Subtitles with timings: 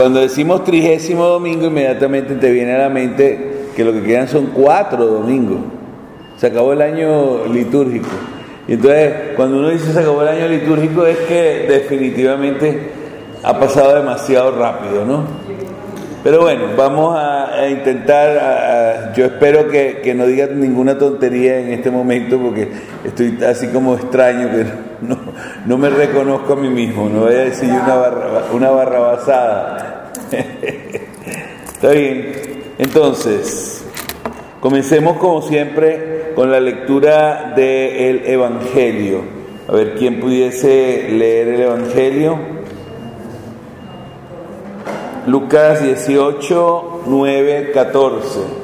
[0.00, 4.46] Cuando decimos trigésimo domingo, inmediatamente te viene a la mente que lo que quedan son
[4.46, 5.58] cuatro domingos.
[6.36, 8.08] Se acabó el año litúrgico.
[8.66, 12.90] Y entonces, cuando uno dice se acabó el año litúrgico, es que definitivamente
[13.44, 15.26] ha pasado demasiado rápido, ¿no?
[16.24, 22.36] Pero bueno, vamos a, intentar, yo espero que, no diga ninguna tontería en este momento
[22.40, 22.66] porque
[23.04, 24.64] estoy así como extraño, que
[25.08, 25.16] no,
[25.66, 30.12] no me reconozco a mí mismo, no voy a decir una, barra, una barrabasada.
[31.66, 32.32] Está bien,
[32.78, 33.84] entonces,
[34.60, 39.22] comencemos como siempre con la lectura del Evangelio.
[39.68, 42.38] A ver, ¿quién pudiese leer el Evangelio?
[45.26, 48.63] Lucas 18, 9, 14.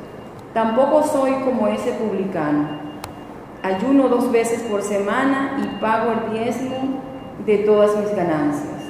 [0.53, 2.67] Tampoco soy como ese publicano.
[3.63, 6.99] Ayuno dos veces por semana y pago el diezmo
[7.45, 8.81] de todas mis ganancias.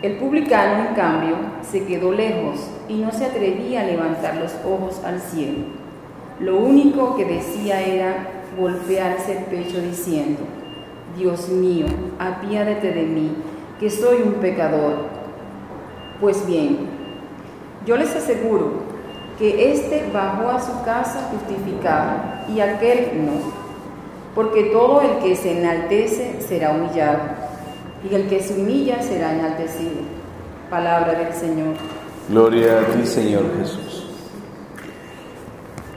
[0.00, 5.02] El publicano, en cambio, se quedó lejos y no se atrevía a levantar los ojos
[5.04, 5.64] al cielo.
[6.40, 8.28] Lo único que decía era,
[8.58, 10.40] golpearse el pecho diciendo,
[11.18, 11.86] Dios mío,
[12.18, 13.36] apiádate de mí,
[13.78, 15.08] que soy un pecador.
[16.20, 16.88] Pues bien,
[17.84, 18.93] yo les aseguro
[19.38, 22.12] que éste bajó a su casa justificado
[22.54, 23.32] y aquel no,
[24.34, 27.20] porque todo el que se enaltece será humillado,
[28.08, 30.02] y el que se humilla será enaltecido.
[30.70, 31.74] Palabra del Señor.
[32.28, 34.04] Gloria a ti, Señor Jesús.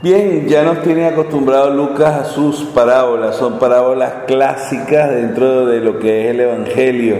[0.00, 5.98] Bien, ya nos tiene acostumbrado Lucas a sus parábolas, son parábolas clásicas dentro de lo
[5.98, 7.16] que es el Evangelio.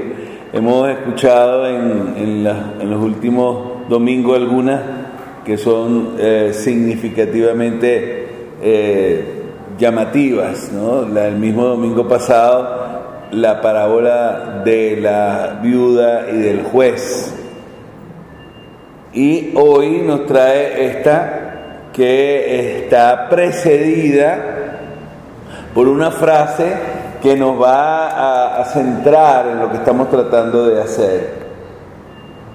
[0.53, 4.81] Hemos escuchado en, los últimos domingos algunas
[5.49, 8.29] que son eh, significativamente
[8.61, 9.25] eh,
[9.79, 10.71] llamativas.
[10.71, 11.05] ¿no?
[11.05, 12.69] el mismo domingo pasado,
[13.31, 17.33] la parábola de la viuda y del juez.
[19.15, 24.77] Y hoy nos trae esta que está precedida
[25.73, 26.75] por una frase
[27.23, 31.38] que nos va a, centrar en lo que estamos tratando de hacer.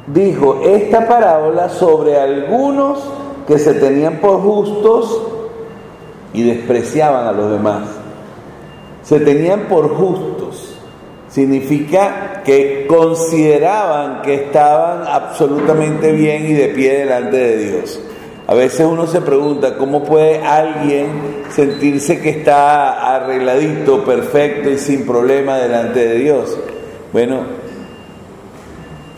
[0.08, 3.00] Dijo esta parábola sobre algunos
[3.48, 5.22] que se tenían por justos
[6.34, 7.84] y despreciaban a los demás.
[9.04, 10.76] Se tenían por justos.
[11.30, 18.00] Significa que consideraban que estaban absolutamente bien y de pie delante de Dios.
[18.46, 25.08] A veces uno se pregunta cómo puede alguien sentirse que está arregladito, perfecto y sin
[25.08, 26.58] problema delante de Dios.
[27.14, 27.63] Bueno,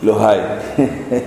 [0.02, 0.40] los hay.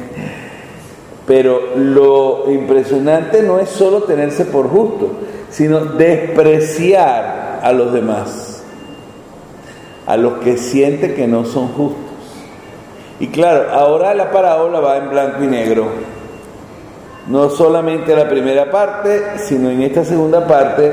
[1.28, 5.12] Pero lo impresionante no es solo tenerse por justo,
[5.50, 8.63] sino despreciar a los demás,
[10.08, 12.03] a los que sienten que no son justos.
[13.19, 15.88] Y claro, ahora la parábola va en blanco y negro
[17.29, 20.91] no solamente la primera parte, sino en esta segunda parte,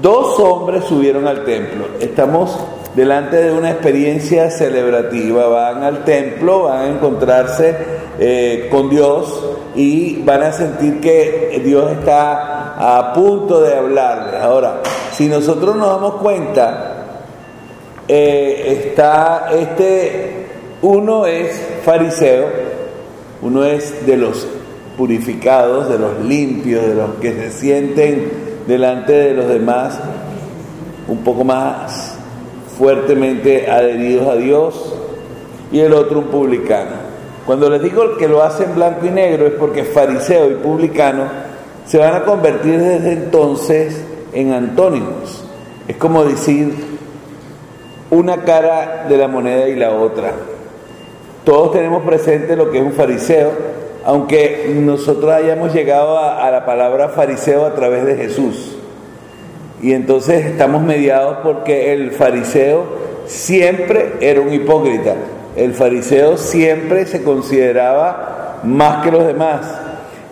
[0.00, 1.86] dos hombres subieron al templo.
[2.00, 2.58] Estamos
[2.98, 5.46] delante de una experiencia celebrativa.
[5.46, 7.76] Van al templo, van a encontrarse
[8.18, 9.40] eh, con Dios
[9.76, 14.42] y van a sentir que Dios está a punto de hablarles.
[14.42, 14.80] Ahora,
[15.12, 17.04] si nosotros nos damos cuenta,
[18.08, 20.46] eh, está este,
[20.82, 22.48] uno es fariseo,
[23.42, 24.44] uno es de los
[24.96, 28.32] purificados, de los limpios, de los que se sienten
[28.66, 30.00] delante de los demás
[31.06, 32.17] un poco más
[32.78, 34.94] fuertemente adheridos a Dios,
[35.70, 37.08] y el otro un publicano.
[37.46, 41.24] Cuando les digo que lo hacen blanco y negro es porque fariseo y publicano
[41.86, 45.44] se van a convertir desde entonces en antónimos.
[45.86, 46.74] Es como decir
[48.10, 50.32] una cara de la moneda y la otra.
[51.44, 53.52] Todos tenemos presente lo que es un fariseo,
[54.04, 58.77] aunque nosotros hayamos llegado a, la palabra fariseo a través de Jesús.
[59.82, 62.84] Y entonces estamos mediados porque el fariseo
[63.26, 65.14] siempre era un hipócrita.
[65.56, 69.60] El fariseo siempre se consideraba más que los demás.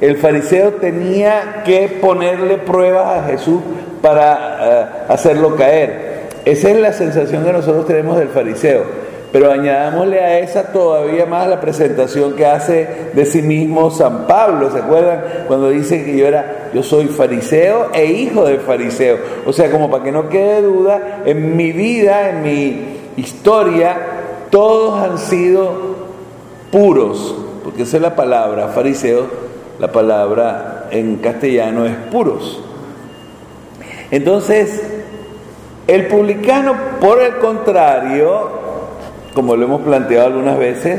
[0.00, 3.60] El fariseo tenía que ponerle pruebas a Jesús
[4.02, 6.28] para eh, hacerlo caer.
[6.44, 9.05] Esa es la sensación que nosotros tenemos del fariseo.
[9.36, 14.70] Pero añadámosle a esa todavía más la presentación que hace de sí mismo San Pablo.
[14.70, 15.22] ¿Se acuerdan?
[15.46, 19.18] Cuando dice que yo era, yo soy fariseo e hijo de fariseo.
[19.44, 23.98] O sea, como para que no quede duda, en mi vida, en mi historia,
[24.48, 25.96] todos han sido
[26.72, 29.26] puros, porque esa es la palabra, fariseo,
[29.78, 32.62] la palabra en castellano es puros.
[34.10, 34.82] Entonces,
[35.88, 38.64] el publicano, por el contrario,
[39.36, 40.98] como lo hemos planteado algunas veces,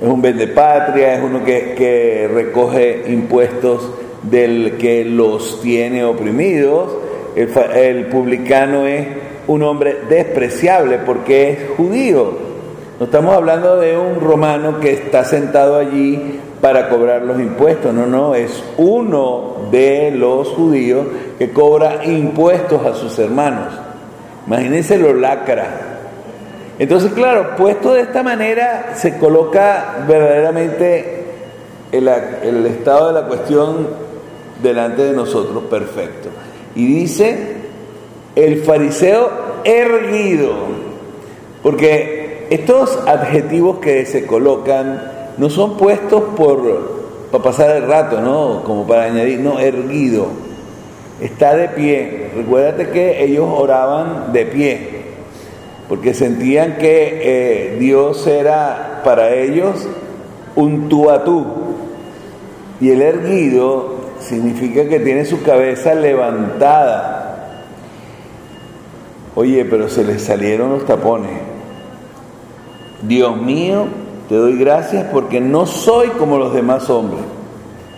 [0.00, 0.22] es un
[0.54, 3.90] patria, es uno que, recoge impuestos
[4.22, 6.90] del que los tiene oprimidos.
[7.36, 9.06] El, el, publicano es
[9.46, 12.38] un hombre despreciable porque es judío.
[12.98, 18.06] No estamos hablando de un romano que está sentado allí para cobrar los impuestos, no,
[18.06, 21.06] no, es uno de los judíos
[21.38, 23.74] que cobra impuestos a sus hermanos.
[24.46, 25.85] Imagínense lo lacra.
[26.78, 31.24] Entonces, claro, puesto de esta manera, se coloca verdaderamente
[31.92, 33.88] el, estado de la cuestión
[34.62, 36.28] delante de nosotros perfecto.
[36.74, 37.56] Y dice,
[38.34, 39.30] el fariseo
[39.64, 40.52] erguido,
[41.62, 46.96] porque estos adjetivos que se colocan no son puestos por
[47.30, 48.62] para pasar el rato, ¿no?
[48.62, 50.28] Como para añadir, no, erguido
[51.20, 52.30] está de pie.
[52.36, 54.95] Recuérdate que ellos oraban de pie,
[55.88, 59.88] porque sentían que eh, Dios era para ellos
[60.56, 61.46] un tú a tú.
[62.80, 67.62] Y el erguido significa que tiene su cabeza levantada.
[69.34, 71.30] Oye, pero se les salieron los tapones.
[73.02, 73.86] Dios mío,
[74.28, 77.22] te doy gracias porque no soy como los demás hombres.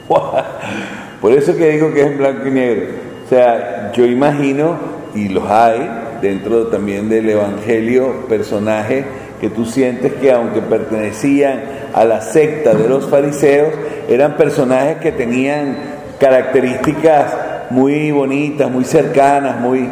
[1.20, 2.86] Por eso que digo que es blanco y negro.
[3.24, 4.76] O sea, yo imagino,
[5.14, 5.88] y los hay,
[6.20, 9.04] dentro también del Evangelio, personajes
[9.40, 11.62] que tú sientes que aunque pertenecían
[11.92, 13.72] a la secta de los fariseos,
[14.08, 15.76] eran personajes que tenían
[16.18, 17.34] características
[17.70, 19.88] muy bonitas, muy cercanas, muy,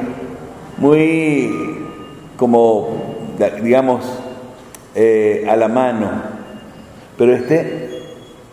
[0.79, 1.79] muy
[2.37, 4.05] como, digamos,
[4.95, 6.11] eh, a la mano.
[7.17, 8.03] Pero este,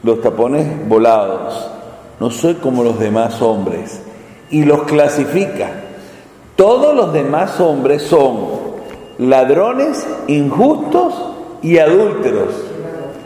[0.03, 1.71] los tapones volados,
[2.19, 4.01] no soy como los demás hombres
[4.49, 5.71] y los clasifica.
[6.55, 8.37] Todos los demás hombres son
[9.17, 11.13] ladrones, injustos
[11.61, 12.73] y adúlteros.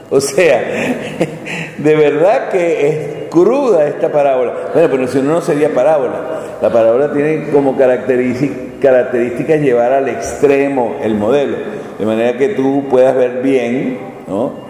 [0.09, 0.62] O sea,
[1.77, 4.53] de verdad que es cruda esta parábola.
[4.74, 6.38] Bueno, pero si no, no sería parábola.
[6.62, 11.57] La parábola tiene como características llevar al extremo el modelo,
[12.00, 14.68] de manera que tú puedas ver bien, ¿no?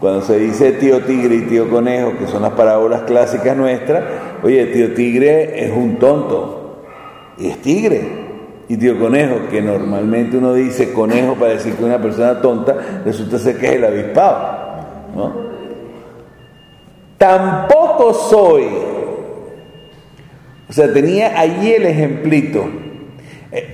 [0.00, 4.02] Cuando se dice tío tigre y tío conejo, que son las parábolas clásicas nuestras,
[4.42, 6.59] oye, tío tigre es un tonto,
[7.48, 8.30] es tigre.
[8.68, 13.38] Y tío conejo, que normalmente uno dice conejo para decir que una persona tonta, resulta
[13.38, 14.60] ser que es el avispado.
[15.16, 15.32] ¿no?
[17.18, 18.66] Tampoco soy.
[20.68, 22.64] O sea, tenía allí el ejemplito.
[23.50, 23.72] Eh,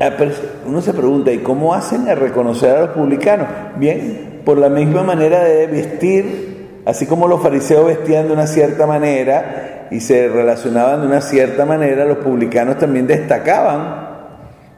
[0.66, 3.48] uno se pregunta, ¿y cómo hacen a reconocer a los publicanos?
[3.76, 6.55] Bien, por la misma manera de vestir,
[6.86, 11.66] así como los fariseos vestían de una cierta manera y se relacionaban de una cierta
[11.66, 14.06] manera, los publicanos también destacaban.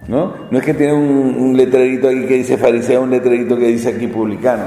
[0.08, 0.32] ¿No?
[0.50, 4.06] No es que tiene un, letrerito aquí que dice fariseo, un letrerito que dice aquí
[4.06, 4.64] publicano.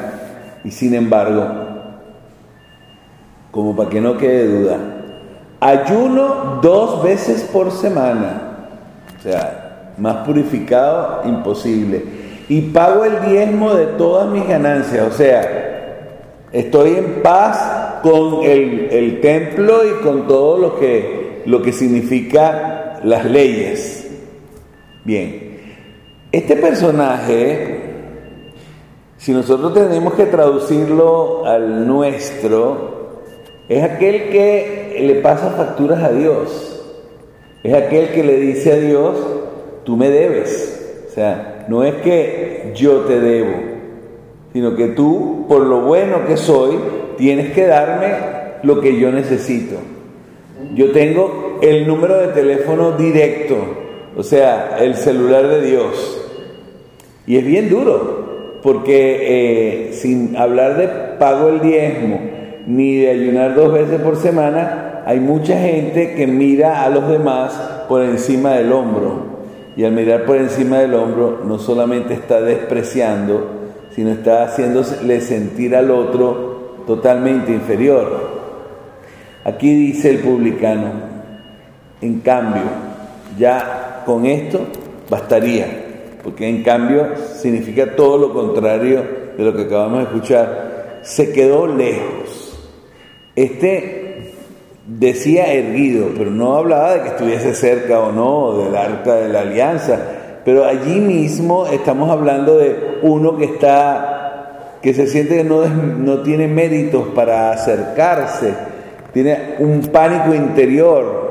[0.63, 1.47] Y sin embargo,
[3.49, 4.77] como para que no quede duda,
[5.59, 8.67] ayuno dos veces por semana.
[9.17, 12.21] O sea, más purificado, imposible
[12.51, 15.07] y pago el diezmo de todas mis ganancias.
[15.07, 15.70] O sea,
[16.51, 23.25] estoy en paz con el, templo y con todo lo que, lo que significa las
[23.25, 24.09] leyes.
[25.03, 25.59] Bien,
[26.31, 27.79] este personaje,
[29.17, 33.21] si nosotros tenemos que traducirlo al nuestro,
[33.69, 36.77] es aquel que le pasa facturas a Dios.
[37.63, 39.15] Es aquel que le dice a Dios,
[39.83, 41.05] tú me debes.
[41.09, 43.70] O sea, no es que yo te debo,
[44.53, 46.77] sino que tú, por lo bueno que soy,
[47.17, 48.13] tienes que darme
[48.63, 49.75] lo que yo necesito.
[50.75, 53.55] Yo tengo el número de teléfono directo,
[54.15, 56.21] o sea, el celular de Dios.
[57.25, 62.19] Y es bien duro, porque eh, sin hablar de pago el diezmo,
[62.67, 67.53] ni de ayunar dos veces por semana, hay mucha gente que mira a los demás
[67.87, 69.31] por encima del hombro.
[69.75, 73.60] Y al mirar por encima del hombro, no solamente está despreciando,
[73.95, 78.41] sino está haciéndole sentir al otro totalmente inferior.
[79.43, 80.91] Aquí dice el publicano,
[82.01, 82.63] en cambio,
[83.37, 84.61] ya con esto
[85.09, 85.77] bastaría.
[86.23, 89.03] porque en cambio significa todo lo contrario
[89.35, 90.99] de lo que acabamos de escuchar.
[91.01, 92.59] Se quedó lejos.
[93.35, 94.33] Este
[94.85, 99.41] decía erguido, pero no hablaba de que estuviese cerca o no del arca de la
[99.41, 99.99] alianza,
[100.43, 104.11] pero allí mismo estamos hablando de uno que está
[104.81, 108.53] que se siente que no, no tiene méritos para acercarse,
[109.13, 111.21] tiene un pánico interior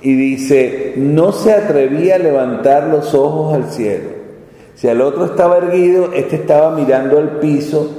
[0.00, 4.10] y dice, no se atrevía a levantar los ojos al cielo.
[4.76, 7.90] Si el otro estaba erguido, este estaba mirando al piso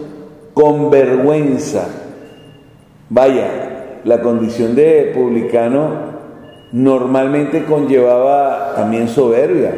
[0.53, 1.89] con vergüenza.
[3.09, 6.08] Vaya, la condición de publicano
[6.71, 9.73] normalmente conllevaba también soberbia,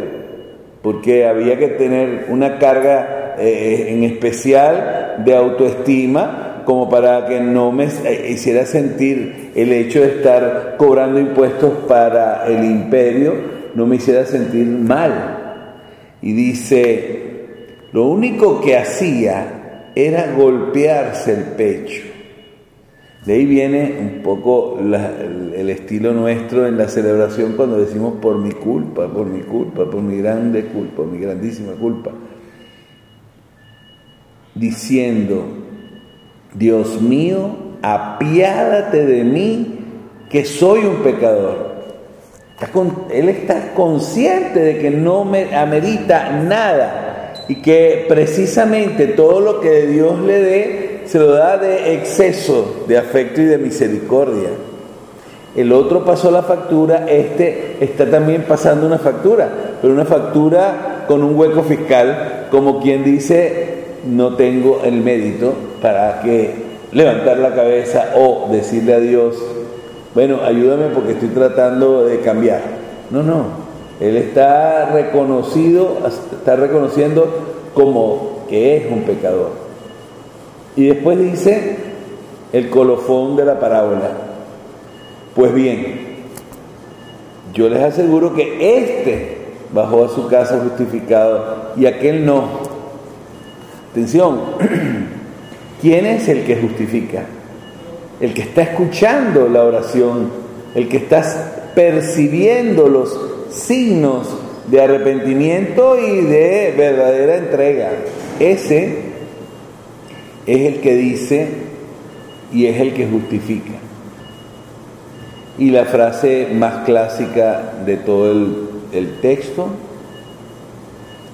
[0.81, 7.71] porque había que tener una carga eh, en especial de autoestima como para que no
[7.71, 13.33] me eh, hiciera sentir el hecho de estar cobrando impuestos para el imperio,
[13.73, 15.37] no me hiciera sentir mal.
[16.21, 17.21] Y dice,
[17.91, 22.10] lo único que hacía era golpearse el pecho.
[23.25, 28.51] De ahí viene un poco el estilo nuestro en la celebración cuando decimos por mi
[28.51, 32.11] culpa, por mi culpa, por mi grande culpa, mi grandísima culpa.
[34.55, 35.45] Diciendo,
[36.55, 39.77] Dios mío, apiádate de mí,
[40.27, 41.71] que soy un pecador.
[43.11, 49.87] Él está consciente de que no me amerita nada y que precisamente todo lo que
[49.87, 50.80] Dios le dé
[51.11, 54.47] se lo da de exceso de afecto y de misericordia.
[55.57, 59.49] El otro pasó la factura, este está también pasando una factura,
[59.81, 66.21] pero una factura con un hueco fiscal, como quien dice, no tengo el mérito para
[66.21, 66.53] que
[66.93, 69.35] levantar la cabeza o decirle a Dios,
[70.15, 72.61] bueno, ayúdame porque estoy tratando de cambiar.
[73.09, 73.47] No, no,
[73.99, 75.97] él está reconocido,
[76.31, 77.27] está reconociendo
[77.73, 79.60] como que es un pecador.
[80.75, 81.77] Y después dice
[82.53, 84.11] el colofón de la parábola.
[85.35, 85.99] Pues bien,
[87.53, 89.37] yo les aseguro que este
[89.73, 92.45] bajó a su casa justificado y aquel no.
[93.91, 94.39] Atención,
[95.81, 97.25] ¿quién es el que justifica?
[98.21, 100.29] el que está escuchando la oración,
[100.75, 104.29] el que está percibiendo los signos
[104.67, 107.89] de arrepentimiento y de verdadera entrega.
[108.39, 109.10] Ese
[110.45, 111.49] es el que dice
[112.51, 113.73] y es el que justifica.
[115.57, 118.31] Y la frase más clásica de todo
[118.91, 119.67] el, texto,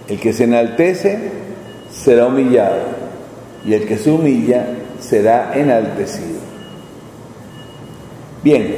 [0.08, 1.32] el que se enaltece
[1.92, 2.82] será humillado
[3.66, 4.68] y el que se humilla
[5.00, 6.40] será enaltecido.
[8.44, 8.76] Bien,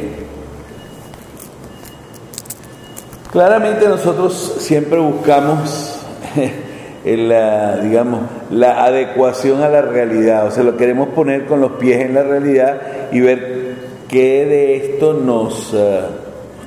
[3.32, 6.00] claramente nosotros siempre buscamos
[7.18, 12.02] la, digamos, la adecuación a la realidad, o sea, lo queremos poner con los pies
[12.02, 13.76] en la realidad y ver
[14.08, 16.02] qué de esto nos eh,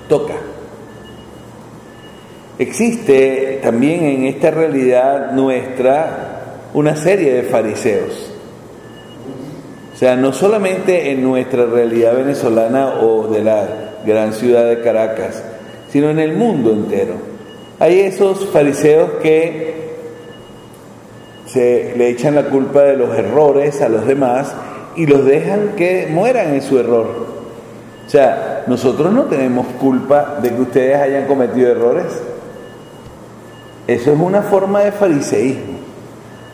[0.09, 0.35] toca.
[2.59, 8.33] Existe también en esta realidad nuestra una serie de fariseos
[9.93, 13.67] o sea, no solamente en nuestra realidad venezolana o de la
[14.05, 15.43] gran ciudad de Caracas,
[15.91, 17.15] sino en el mundo entero.
[17.79, 19.72] Hay esos fariseos que
[21.53, 24.55] se le echan la culpa de los errores a los demás
[24.97, 27.27] y los dejan que mueran en su error.
[28.07, 32.07] O sea, nosotros no tenemos culpa de que ustedes hayan cometido errores.
[33.87, 35.79] Eso es una forma de fariseísmo,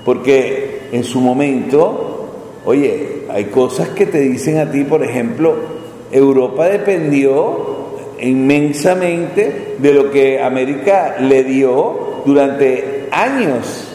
[0.05, 2.31] porque en su momento,
[2.65, 5.55] oye, hay cosas que te dicen a ti, por ejemplo,
[6.11, 7.77] Europa dependió
[8.21, 13.88] inmensamente de lo que América le dio durante años.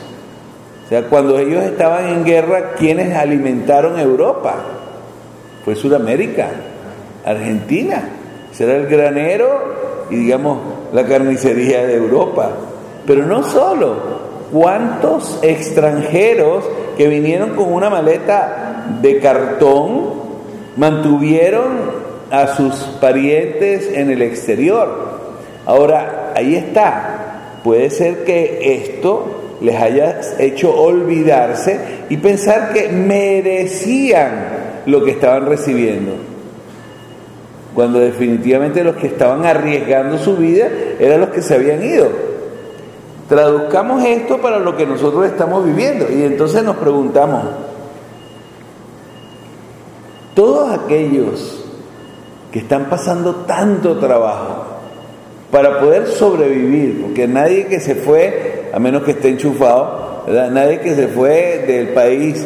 [0.85, 4.55] O sea, cuando ellos estaban en guerra, ¿quiénes alimentaron Europa?
[5.63, 6.49] Fue Sudamérica,
[7.25, 8.03] Argentina.
[8.51, 10.59] Será el granero y digamos
[10.93, 12.51] la carnicería de Europa.
[13.07, 13.95] Pero no solo,
[14.51, 16.65] ¿cuántos extranjeros
[16.97, 20.13] que vinieron con una maleta de cartón
[20.75, 25.19] mantuvieron a sus parientes en el exterior.
[25.65, 27.59] Ahora, ahí está.
[27.63, 31.79] Puede ser que esto les haya hecho olvidarse
[32.09, 36.11] y pensar que merecían lo que estaban recibiendo.
[37.73, 40.67] Cuando definitivamente los que estaban arriesgando su vida
[40.99, 42.09] eran los que se habían ido.
[43.27, 47.45] Traduzcamos esto para lo que nosotros estamos viviendo y entonces nos preguntamos,
[50.35, 51.63] todos aquellos
[52.51, 54.72] que están pasando tanto trabajo,
[55.53, 60.95] para poder sobrevivir, porque nadie que se fue, a menos que esté enchufado, nadie que
[60.95, 62.43] se fue del país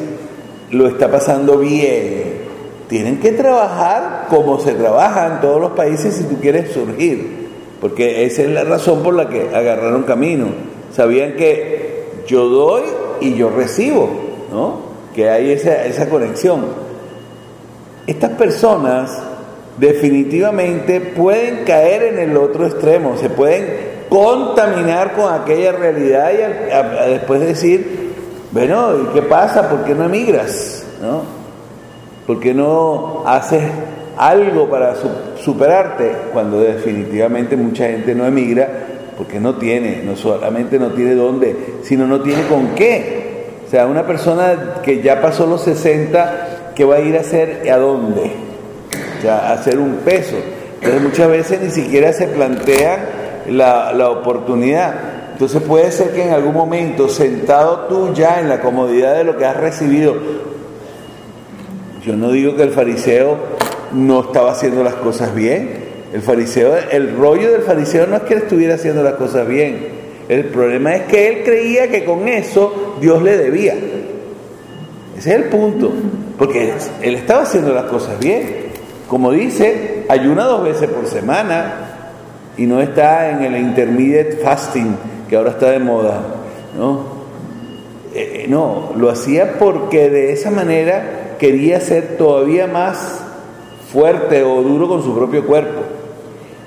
[0.71, 2.47] lo está pasando bien.
[2.89, 7.47] Tienen que trabajar como se trabaja en todos los países si tú quieres surgir,
[7.79, 10.47] porque esa es la razón por la que agarraron camino.
[10.93, 12.83] Sabían que yo doy
[13.21, 14.09] y yo recibo,
[14.51, 14.81] ¿no?
[15.15, 16.65] Que hay esa, esa conexión.
[18.05, 19.17] Estas personas
[19.77, 27.41] definitivamente pueden caer en el otro extremo, se pueden contaminar con aquella realidad y después
[27.41, 28.13] decir,
[28.51, 29.69] bueno, ¿y qué pasa?
[29.69, 30.85] ¿Por qué no emigras?
[31.01, 31.21] ¿No?
[32.25, 33.63] ¿Por qué no haces
[34.17, 34.95] algo para
[35.39, 36.11] superarte?
[36.33, 38.67] Cuando definitivamente mucha gente no emigra
[39.17, 43.47] porque no tiene, no solamente no tiene dónde, sino no tiene con qué.
[43.65, 47.69] O sea, una persona que ya pasó los 60, ¿qué va a ir a hacer
[47.69, 48.46] a dónde?
[49.25, 50.35] Hacer un peso.
[50.75, 54.93] Entonces muchas veces ni siquiera se plantea la, la oportunidad.
[55.33, 59.37] Entonces puede ser que en algún momento, sentado tú ya en la comodidad de lo
[59.37, 60.15] que has recibido,
[62.03, 63.37] yo no digo que el fariseo
[63.93, 65.85] no estaba haciendo las cosas bien.
[66.13, 69.89] El fariseo, el rollo del fariseo no es que él estuviera haciendo las cosas bien.
[70.29, 73.75] El problema es que él creía que con eso Dios le debía.
[75.17, 75.91] Ese es el punto.
[76.37, 78.66] Porque él estaba haciendo las cosas bien.
[79.07, 81.73] Como dice, ayuna dos veces por semana
[82.57, 84.97] y no está en el intermediate fasting
[85.29, 86.21] que ahora está de moda,
[86.77, 87.17] ¿no?
[88.13, 93.21] Eh, eh, no, lo hacía porque de esa manera quería ser todavía más
[93.91, 95.81] fuerte o duro con su propio cuerpo.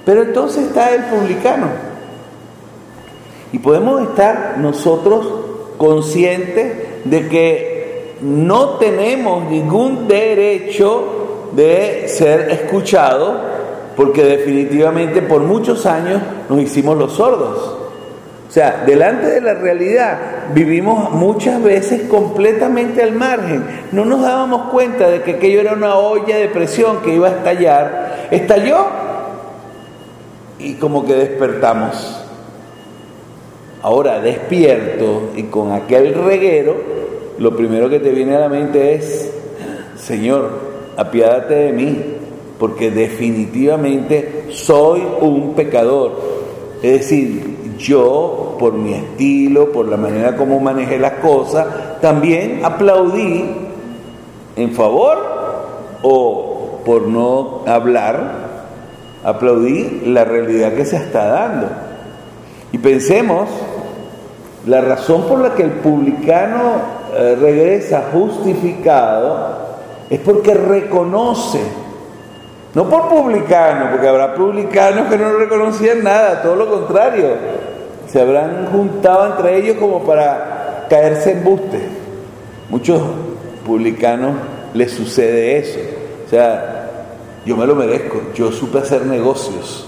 [0.05, 1.67] Pero entonces está el publicano.
[3.53, 5.27] Y podemos estar nosotros
[5.77, 11.20] conscientes de que no tenemos ningún derecho
[11.53, 13.41] de ser escuchado,
[13.97, 17.77] porque definitivamente por muchos años nos hicimos los sordos.
[18.51, 20.19] O sea, delante de la realidad
[20.53, 23.65] vivimos muchas veces completamente al margen.
[23.93, 27.31] No nos dábamos cuenta de que aquello era una olla de presión que iba a
[27.31, 28.29] estallar.
[28.33, 28.87] Estalló
[30.59, 32.25] y como que despertamos.
[33.83, 36.75] Ahora despierto y con aquel reguero,
[37.39, 39.33] lo primero que te viene a la mente es,
[39.97, 41.99] Señor, apiádate de mí,
[42.59, 46.13] porque definitivamente soy un pecador.
[46.83, 51.67] Es decir, yo, por mi estilo, por la manera como manejé las cosas,
[52.01, 53.45] también aplaudí
[54.57, 55.19] en favor
[56.03, 58.33] o por no hablar,
[59.25, 61.69] aplaudí la realidad que se está dando.
[62.73, 63.49] Y pensemos,
[64.67, 69.60] la razón por la que el publicano eh, regresa justificado
[70.11, 71.61] es porque reconoce,
[72.75, 77.29] no por publicano, porque habrá publicanos que no reconocían nada, todo lo contrario,
[78.09, 81.79] se habrán juntado entre ellos como para caerse en buste.
[82.69, 83.01] Muchos
[83.65, 84.33] publicanos
[84.75, 85.79] les sucede eso,
[86.27, 87.07] o sea,
[87.47, 89.87] yo me lo merezco, yo supe hacer negocios.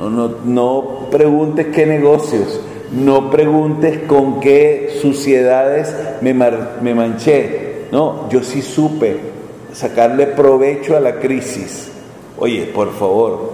[0.00, 2.60] No, no, no preguntes qué negocios,
[2.92, 7.86] no preguntes con qué suciedades me, me manché.
[7.90, 9.37] No, yo sí supe
[9.72, 11.90] sacarle provecho a la crisis.
[12.38, 13.52] Oye, por favor,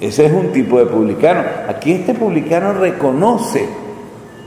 [0.00, 1.42] ese es un tipo de publicano.
[1.68, 3.66] Aquí este publicano reconoce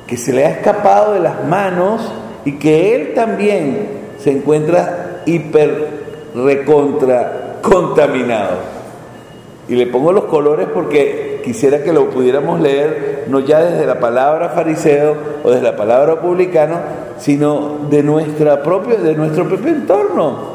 [0.08, 2.02] que se le ha escapado de las manos
[2.46, 6.02] y que él también se encuentra hiper
[6.36, 8.58] recontra contaminado.
[9.68, 14.00] Y le pongo los colores porque quisiera que lo pudiéramos leer no ya desde la
[14.00, 16.80] palabra fariseo o desde la palabra publicano,
[17.18, 20.51] sino de nuestra propia, de nuestro propio entorno.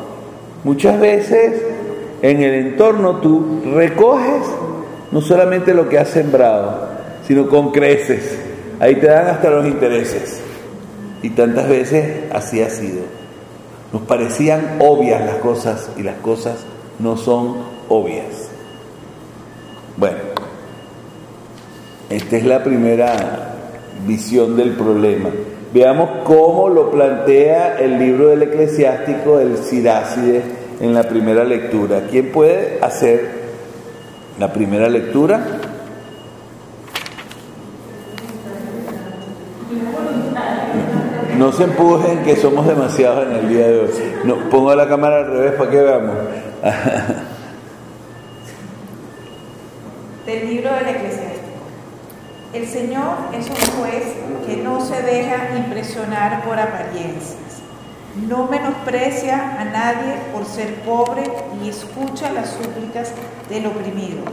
[0.67, 1.63] Muchas veces
[2.23, 4.43] en el entorno tú recoges
[5.13, 6.89] no solamente lo que has sembrado,
[7.25, 8.37] sino con creces.
[8.81, 10.41] Ahí te dan hasta los intereses.
[11.23, 13.03] Y tantas veces así ha sido.
[13.93, 16.57] Nos parecían obvias las cosas y las cosas
[16.99, 18.49] no son obvias.
[19.97, 20.19] Bueno,
[22.11, 23.55] esta es la primera
[24.05, 25.31] visión del problema.
[25.73, 32.03] Veamos cómo lo plantea el libro del eclesiástico, el Sirácide, en la primera lectura.
[32.11, 33.47] ¿Quién puede hacer
[34.39, 35.45] la primera lectura?
[41.39, 43.91] No se empujen que somos demasiados en el día de hoy.
[44.25, 46.17] No, pongo la cámara al revés para que veamos.
[50.25, 51.47] Del libro del eclesiástico.
[52.55, 54.15] El Señor es un juez
[54.47, 57.46] que no se deja impresionar por apariencias.
[58.25, 61.23] No menosprecia a nadie por ser pobre
[61.63, 63.13] y escucha las súplicas
[63.51, 64.25] del oprimido.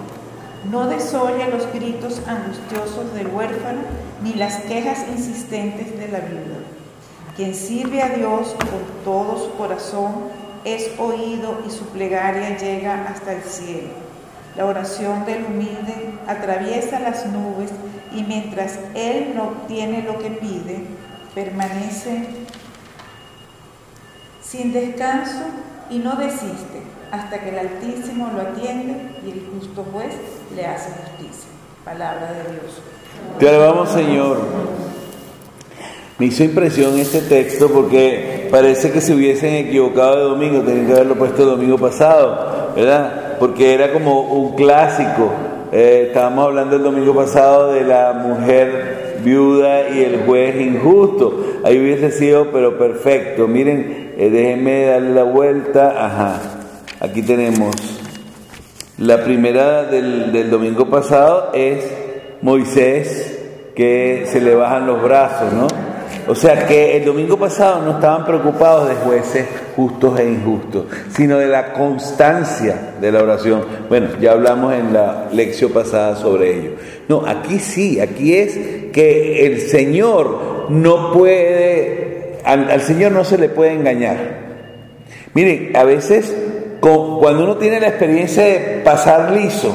[0.71, 3.81] No desoye los gritos angustiosos del huérfano
[4.23, 6.59] ni las quejas insistentes de la viuda.
[7.35, 10.13] Quien sirve a Dios con todo su corazón
[10.63, 13.89] es oído y su plegaria llega hasta el cielo.
[14.55, 17.71] La oración del humilde atraviesa las nubes
[18.15, 20.85] y mientras él no obtiene lo que pide,
[21.35, 22.42] permanece
[24.53, 25.45] sin descanso
[25.89, 28.93] y no desiste hasta que el Altísimo lo atiende
[29.25, 30.13] y el justo juez
[30.55, 31.49] le hace justicia.
[31.83, 32.81] Palabra de Dios.
[33.39, 34.37] Te alabamos, Señor.
[36.19, 40.93] Me hizo impresión este texto porque parece que se hubiesen equivocado de domingo, tenían que
[40.93, 43.37] haberlo puesto el domingo pasado, ¿verdad?
[43.39, 45.31] Porque era como un clásico.
[45.71, 51.43] Eh, estábamos hablando el domingo pasado de la mujer viuda y el juez injusto.
[51.63, 53.47] Ahí hubiese sido, pero perfecto.
[53.47, 56.05] Miren, eh, déjenme darle la vuelta.
[56.05, 56.41] Ajá.
[56.99, 57.75] Aquí tenemos
[58.97, 61.83] la primera del, del domingo pasado es
[62.41, 63.39] Moisés
[63.75, 65.67] que se le bajan los brazos, ¿no?
[66.27, 69.45] O sea que el domingo pasado no estaban preocupados de jueces
[69.75, 73.65] justos e injustos, sino de la constancia de la oración.
[73.89, 76.71] Bueno, ya hablamos en la lección pasada sobre ello.
[77.09, 78.53] No, aquí sí, aquí es
[78.93, 82.12] que el Señor no puede,
[82.43, 84.17] al, Señor no se le puede engañar.
[85.33, 86.35] Miren, a veces
[86.79, 89.73] cuando uno tiene la experiencia de pasar liso,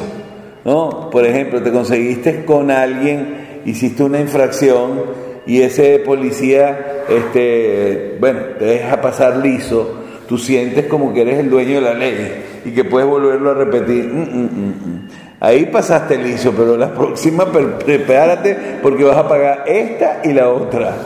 [0.65, 1.09] ¿no?
[1.11, 8.67] Por ejemplo, te conseguiste con alguien, hiciste una infracción, y ese policía, este, bueno, te
[8.67, 12.85] deja pasar liso, tú sientes como que eres el dueño de la ley y que
[12.85, 14.05] puedes volverlo a repetir.
[14.05, 15.09] Mm, mm, mm,
[15.41, 20.97] Ahí pasaste liso, pero la próxima prepárate porque vas a pagar esta y la otra.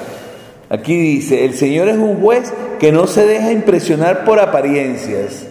[0.73, 5.47] Aquí dice, el Señor es un juez que no se deja impresionar por apariencias.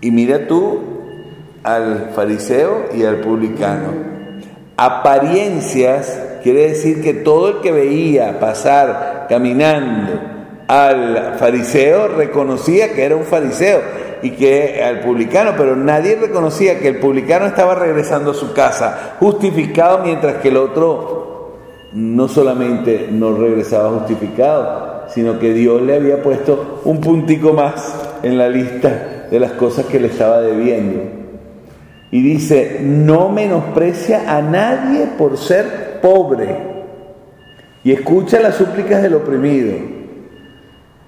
[0.00, 0.80] Y, mira tú
[1.62, 3.92] al fariseo y al publicano.
[4.78, 10.18] Apariencias quiere decir que todo el que veía pasar caminando
[10.66, 13.82] al fariseo reconocía que era un fariseo
[14.22, 19.16] y que al publicano, pero nadie reconocía que el publicano estaba regresando a su casa
[19.20, 21.29] justificado mientras que el otro
[21.92, 28.38] no solamente no regresaba justificado, sino que Dios le había puesto un puntico más en
[28.38, 31.02] la lista de las cosas que le estaba debiendo.
[32.12, 36.70] Y dice, no menosprecia a nadie por ser pobre
[37.84, 39.74] y escucha las súplicas del oprimido.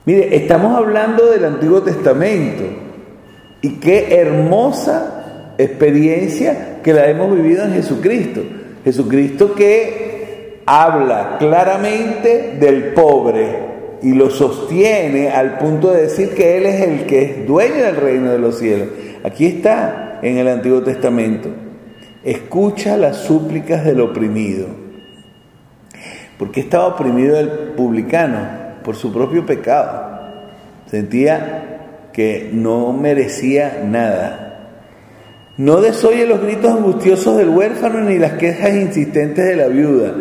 [0.05, 2.65] Mire, estamos hablando del Antiguo Testamento
[3.61, 8.41] y qué hermosa experiencia que la hemos vivido en Jesucristo.
[8.85, 10.12] Jesucristo que
[10.67, 13.73] habla claramente del pobre
[14.03, 17.97] y lo sostiene al punto de decir que Él es el que es dueño del
[17.97, 18.89] reino de los cielos.
[19.25, 21.49] Aquí está en el Antiguo Testamento.
[22.25, 24.67] Escucha las súplicas del oprimido.
[26.39, 28.39] ¿Por qué estaba oprimido el publicano?
[28.83, 30.21] Por su propio pecado.
[30.91, 34.53] Sentía que no merecía nada.
[35.57, 40.15] No desoye los gritos angustiosos del huérfano ni las quejas insistentes de la viuda.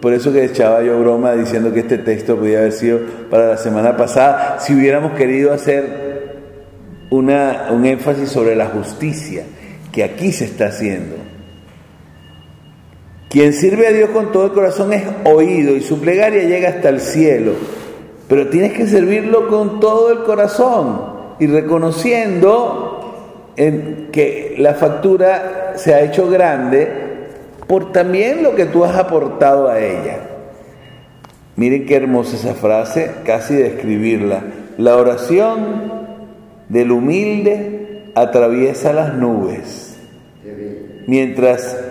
[0.00, 3.56] Por eso que echaba yo broma diciendo que este texto podía haber sido para la
[3.56, 6.36] semana pasada, si hubiéramos querido hacer
[7.10, 9.44] una, un énfasis sobre la justicia
[9.92, 11.16] que aquí se está haciendo.
[13.28, 16.90] Quien sirve a Dios con todo el corazón es oído y su plegaria llega hasta
[16.90, 17.52] el cielo.
[18.28, 21.00] Pero tienes que servirlo con todo el corazón
[21.38, 27.01] y reconociendo en que la factura se ha hecho grande
[27.72, 30.18] por también lo que tú has aportado a ella.
[31.56, 34.44] Miren qué hermosa esa frase, casi de escribirla.
[34.76, 35.90] La oración
[36.68, 39.96] del humilde atraviesa las nubes,
[41.06, 41.82] mientras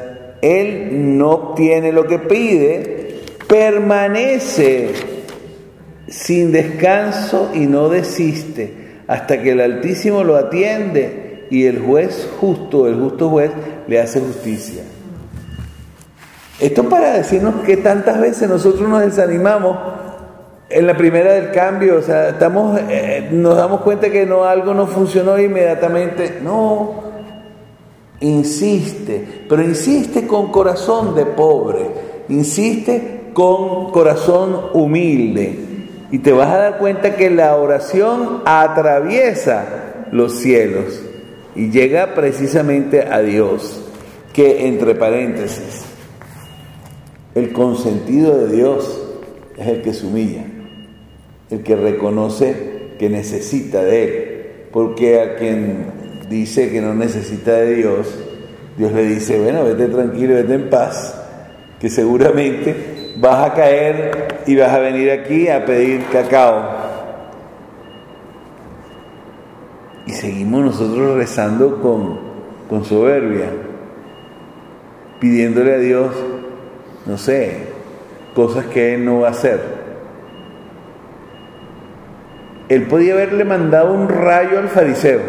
[0.44, 3.16] él no obtiene lo que pide,
[3.48, 4.90] permanece
[6.08, 12.88] sin descanso y no desiste hasta que el Altísimo lo atiende y el juez justo,
[12.88, 13.50] el justo juez,
[13.88, 14.84] le hace justicia.
[16.62, 19.78] Esto para decirnos que tantas veces nosotros nos desanimamos
[20.70, 24.74] en la primera del cambio, o sea, estamos, eh, nos damos cuenta que no, algo
[24.74, 26.40] no funcionó inmediatamente.
[26.44, 27.02] No,
[28.20, 31.80] insiste, pero insiste con corazón de pobre,
[32.30, 35.68] insiste con corazón humilde.
[36.12, 39.66] Y te vas a dar cuenta que la oración atraviesa
[40.12, 41.02] los cielos
[41.56, 43.82] y llega precisamente a Dios,
[44.34, 45.86] que entre paréntesis,
[47.36, 49.02] el consentido de Dios
[49.58, 50.44] es el que se humilla,
[51.50, 55.86] el que reconoce que necesita de Él, porque a quien
[56.30, 58.08] dice que no necesita de Dios,
[58.78, 61.16] Dios le dice, bueno, vete tranquilo, vete en paz,
[61.80, 66.82] que seguramente vas a caer y vas a venir aquí a pedir cacao.
[70.06, 72.20] Y seguimos nosotros rezando con,
[72.70, 73.50] con soberbia,
[75.20, 76.12] pidiéndole a Dios,
[77.06, 77.68] no sé,
[78.36, 79.60] cosas que no va a hacer.
[82.70, 85.20] Él podía haberle mandado un rayo al fariseo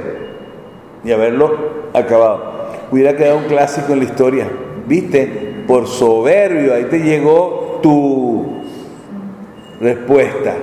[1.05, 2.53] y haberlo acabado.
[2.91, 4.47] Hubiera quedado un clásico en la historia.
[4.87, 5.65] ¿Viste?
[5.67, 8.63] Por soberbio, ahí te llegó tu
[9.81, 10.55] respuesta.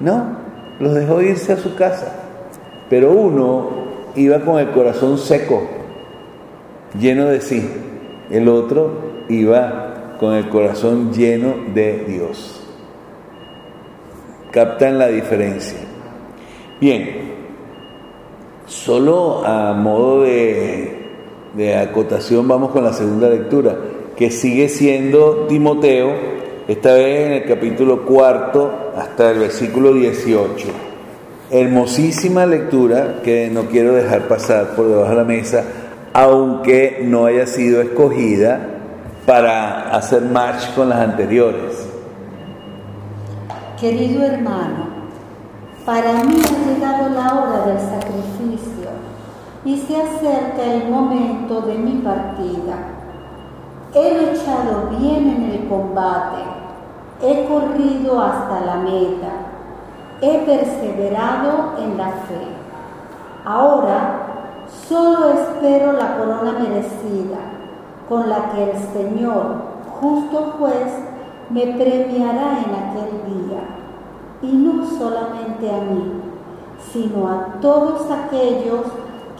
[0.00, 0.38] No,
[0.80, 2.12] los dejó irse a su casa.
[2.88, 3.70] Pero uno
[4.14, 5.62] iba con el corazón seco,
[6.98, 7.68] lleno de sí.
[8.30, 9.93] El otro iba
[10.24, 12.58] con el corazón lleno de Dios.
[14.50, 15.76] Captan la diferencia.
[16.80, 17.34] Bien,
[18.66, 23.76] solo a modo de, acotación vamos con la segunda lectura,
[24.16, 26.14] que sigue siendo Timoteo,
[26.68, 30.68] esta vez en el capítulo cuarto hasta el versículo 18.
[31.50, 35.64] Hermosísima lectura que no quiero dejar pasar por debajo de la mesa,
[36.14, 38.70] aunque no haya sido escogida
[39.26, 41.88] para hacer match con las anteriores.
[43.80, 44.86] Querido hermano,
[45.86, 48.90] para mí ha llegado la hora del sacrificio
[49.64, 52.76] y se acerca el momento de mi partida.
[53.94, 56.42] He luchado bien en el combate,
[57.22, 59.32] he corrido hasta la meta,
[60.20, 62.44] he perseverado en la fe.
[63.44, 64.20] Ahora
[64.88, 67.53] solo espero la corona merecida,
[68.08, 69.56] con la que el Señor,
[70.00, 70.92] justo juez,
[71.50, 73.60] me premiará en aquel día
[74.42, 76.20] y no solamente a mí,
[76.92, 78.82] sino a todos aquellos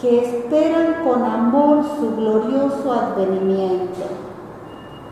[0.00, 4.02] que esperan con amor su glorioso advenimiento.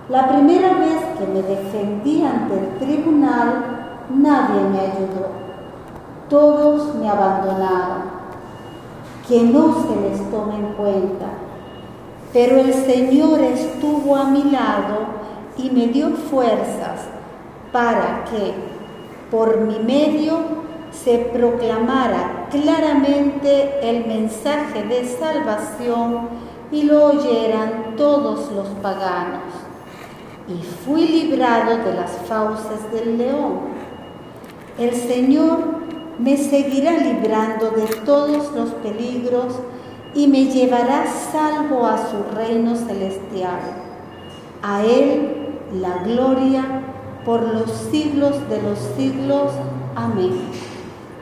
[0.08, 3.62] La primera vez que me defendí ante el tribunal,
[4.10, 5.28] nadie me ayudó.
[6.28, 8.22] Todos me abandonaron.
[9.28, 11.26] Que no se les tome en cuenta.
[12.32, 15.06] Pero el Señor estuvo a mi lado
[15.58, 17.00] y me dio fuerzas
[17.72, 18.54] para que
[19.30, 26.28] por mi medio se proclamara claramente el mensaje de salvación
[26.70, 29.42] y lo oyeran todos los paganos.
[30.48, 33.60] Y fui librado de las fauces del león.
[34.78, 35.58] El Señor
[36.18, 39.54] me seguirá librando de todos los peligros
[40.14, 43.60] y me llevará salvo a su reino celestial.
[44.62, 45.42] A Él
[45.80, 46.64] la gloria
[47.24, 49.52] por los siglos de los siglos.
[49.94, 50.32] Amén.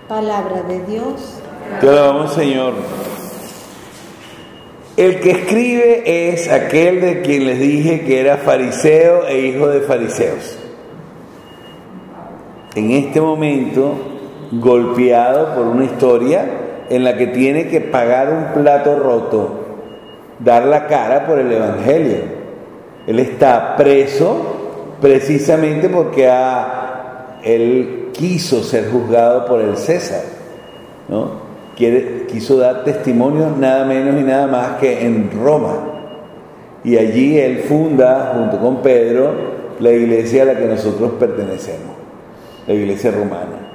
[0.09, 1.40] Palabra de Dios.
[1.81, 2.74] Te alabamos, Señor.
[4.96, 9.81] El que escribe es aquel de quien les dije que era fariseo e hijo de
[9.81, 10.59] fariseos.
[12.74, 13.94] En este momento,
[14.53, 19.50] golpeado por una historia en la que tiene que pagar un plato roto,
[20.40, 22.18] dar la cara por el Evangelio.
[23.07, 26.29] Él está preso precisamente porque
[27.42, 30.22] él quiso ser juzgado por el César,
[31.09, 31.48] ¿no?
[32.29, 35.79] Quiso dar testimonio nada menos y nada más que en Roma.
[36.85, 39.33] Y allí él funda, junto con Pedro,
[39.79, 41.94] la iglesia a la que nosotros pertenecemos,
[42.66, 43.68] la iglesia romana.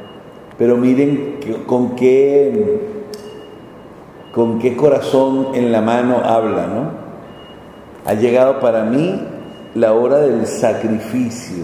[0.57, 2.93] Pero miren con qué,
[4.35, 7.05] con qué corazón en la mano habla, ¿no?
[8.05, 9.25] Ha llegado para mí
[9.75, 11.63] la hora del sacrificio.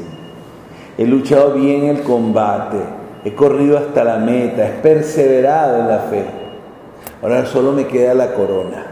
[0.98, 2.78] He luchado bien el combate,
[3.26, 6.26] he corrido hasta la meta, he perseverado en la fe.
[7.22, 8.86] Ahora solo me queda la corona.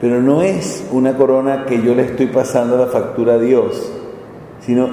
[0.00, 3.92] Pero no es una corona que yo le estoy pasando la factura a Dios,
[4.60, 4.88] sino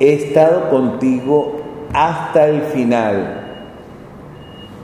[0.00, 1.60] he estado contigo
[1.92, 3.42] hasta el final.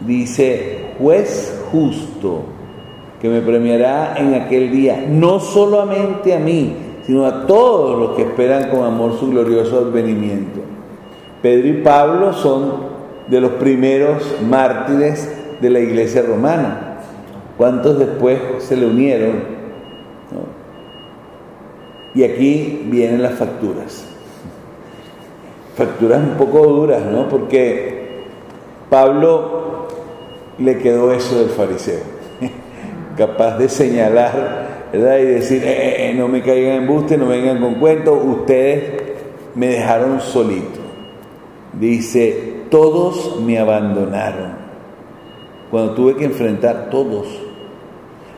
[0.07, 2.43] Dice, juez justo
[3.21, 6.75] que me premiará en aquel día, no solamente a mí,
[7.07, 10.61] sino a todos los que esperan con amor su glorioso advenimiento.
[11.43, 12.91] Pedro y Pablo son
[13.29, 16.99] de los primeros mártires de la iglesia romana.
[17.57, 19.61] ¿Cuántos después se le unieron?
[22.15, 24.05] Y aquí vienen las facturas.
[25.77, 27.29] Facturas un poco duras, ¿no?
[27.29, 28.25] Porque
[28.89, 29.80] Pablo
[30.61, 32.01] le quedó eso del fariseo
[33.17, 35.19] capaz de señalar ¿verdad?
[35.19, 39.03] y decir, eh, eh, eh, no me caigan en buste, no vengan con cuentos, ustedes
[39.55, 40.81] me dejaron solito.
[41.79, 44.53] Dice, todos me abandonaron.
[45.71, 47.29] Cuando tuve que enfrentar todos.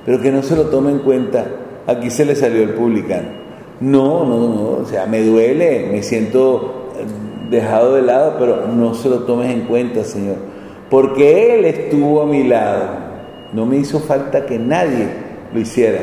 [0.04, 1.46] pero que no se lo tome en cuenta.
[1.86, 3.28] Aquí se le salió el publicano.
[3.80, 6.90] No, no, no, o sea, me duele, me siento
[7.50, 10.36] dejado de lado, pero no se lo tomes en cuenta, Señor,
[10.92, 12.82] porque Él estuvo a mi lado.
[13.54, 15.08] No me hizo falta que nadie
[15.50, 16.00] lo hiciera.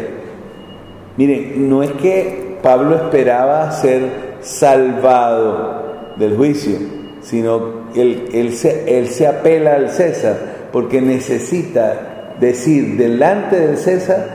[1.16, 5.84] Miren, no es que Pablo esperaba ser salvado
[6.16, 6.76] del juicio,
[7.22, 14.26] sino él, él, se, él se apela al César porque necesita decir delante del César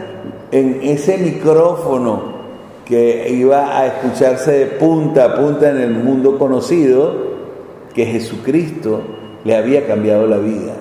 [0.52, 2.32] en ese micrófono
[2.84, 7.34] que iba a escucharse de punta a punta en el mundo conocido,
[7.92, 10.72] que Jesucristo le había cambiado la vida.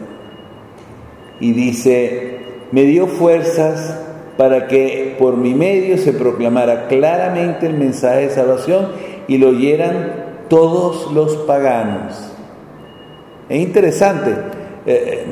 [1.40, 2.40] Y dice,
[2.72, 4.00] me dio fuerzas
[4.38, 8.88] para que por mi medio se proclamara claramente el mensaje de salvación
[9.28, 12.32] y lo oyeran todos los paganos.
[13.50, 14.36] Es interesante.
[14.86, 15.26] Eh,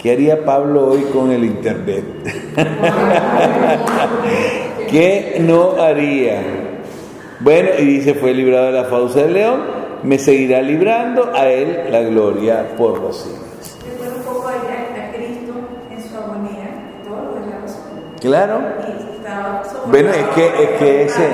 [0.00, 2.04] ¿Qué haría Pablo hoy con el Internet?
[4.90, 6.40] ¿Qué no haría?
[7.40, 9.60] Bueno, y dice, fue librado de la fauce del león,
[10.02, 13.40] me seguirá librando a él la gloria por los siglos.
[18.20, 18.60] Claro.
[19.86, 21.28] Bueno, es que, es que ese,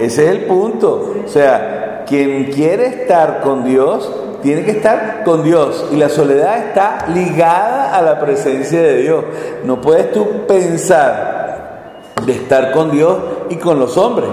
[0.00, 1.14] ese es el punto.
[1.24, 4.10] O sea, quien quiere estar con Dios,
[4.42, 5.86] tiene que estar con Dios.
[5.92, 9.24] Y la soledad está ligada a la presencia de Dios.
[9.64, 13.18] No puedes tú pensar de estar con Dios
[13.50, 14.30] y con los hombres.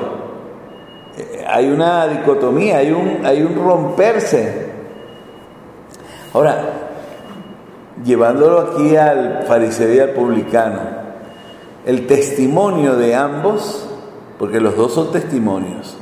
[1.17, 4.65] Eh, hay una dicotomía, hay un, hay un romperse.
[6.33, 6.63] Ahora,
[8.03, 10.79] llevándolo aquí al fariseo y al publicano,
[11.85, 13.87] el testimonio de ambos,
[14.37, 15.97] porque los dos son testimonios,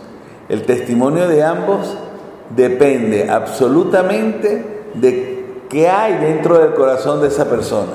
[0.50, 1.98] el testimonio de ambos
[2.56, 7.94] depende absolutamente de qué hay dentro del corazón de esa persona.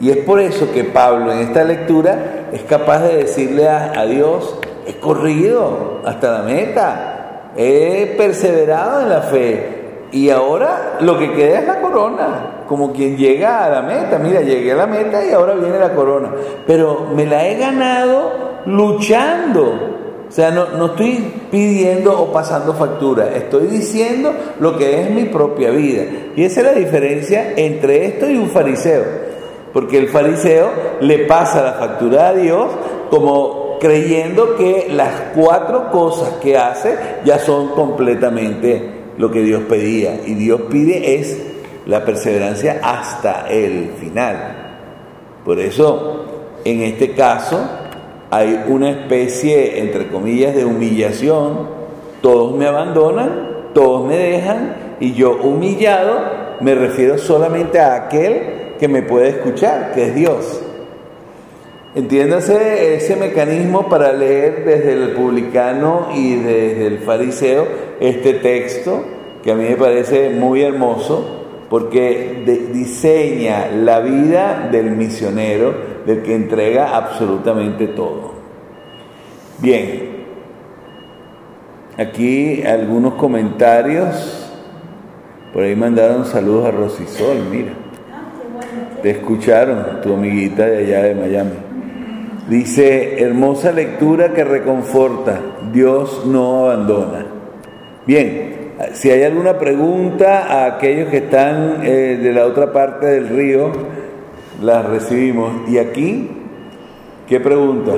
[0.00, 4.54] Y es por eso que Pablo en esta lectura es capaz de decirle a, Dios,
[4.86, 9.80] he corrido hasta la meta, he perseverado en la fe
[10.12, 14.16] y ahora lo que queda es la corona como quien llega a la meta.
[14.20, 16.30] Mira, llegué a la meta y ahora viene la corona.
[16.68, 19.62] Pero me la he ganado luchando.
[20.28, 25.24] O sea, no, no estoy pidiendo o pasando factura, estoy diciendo lo que es mi
[25.24, 26.04] propia vida.
[26.36, 29.02] Y esa es la diferencia entre esto y un fariseo.
[29.72, 32.68] Porque el fariseo le pasa la factura a Dios
[33.10, 40.20] como creyendo que las cuatro cosas que hace ya son completamente lo que Dios pedía.
[40.24, 41.38] Y Dios pide es
[41.86, 44.56] la perseverancia hasta el final.
[45.44, 46.24] Por eso,
[46.64, 47.58] en este caso,
[48.30, 51.68] hay una especie, entre comillas, de humillación.
[52.20, 56.20] Todos me abandonan, todos me dejan, y yo humillado
[56.60, 60.62] me refiero solamente a aquel que me puede escuchar, que es Dios.
[61.92, 67.66] Entiéndase ese mecanismo para leer desde el publicano y desde el fariseo
[67.98, 69.04] este texto,
[69.42, 75.74] que a mí me parece muy hermoso, porque diseña la vida del misionero,
[76.06, 78.34] del que entrega absolutamente todo.
[79.58, 80.10] Bien,
[81.96, 84.48] aquí algunos comentarios,
[85.52, 87.72] por ahí mandaron saludos a Rosisol, mira,
[89.02, 91.69] te escucharon, tu amiguita de allá de Miami.
[92.50, 95.38] Dice, hermosa lectura que reconforta,
[95.72, 97.24] Dios no abandona.
[98.04, 103.28] Bien, si hay alguna pregunta a aquellos que están eh, de la otra parte del
[103.28, 103.70] río,
[104.60, 105.70] las recibimos.
[105.70, 106.28] ¿Y aquí?
[107.28, 107.92] ¿Qué pregunta?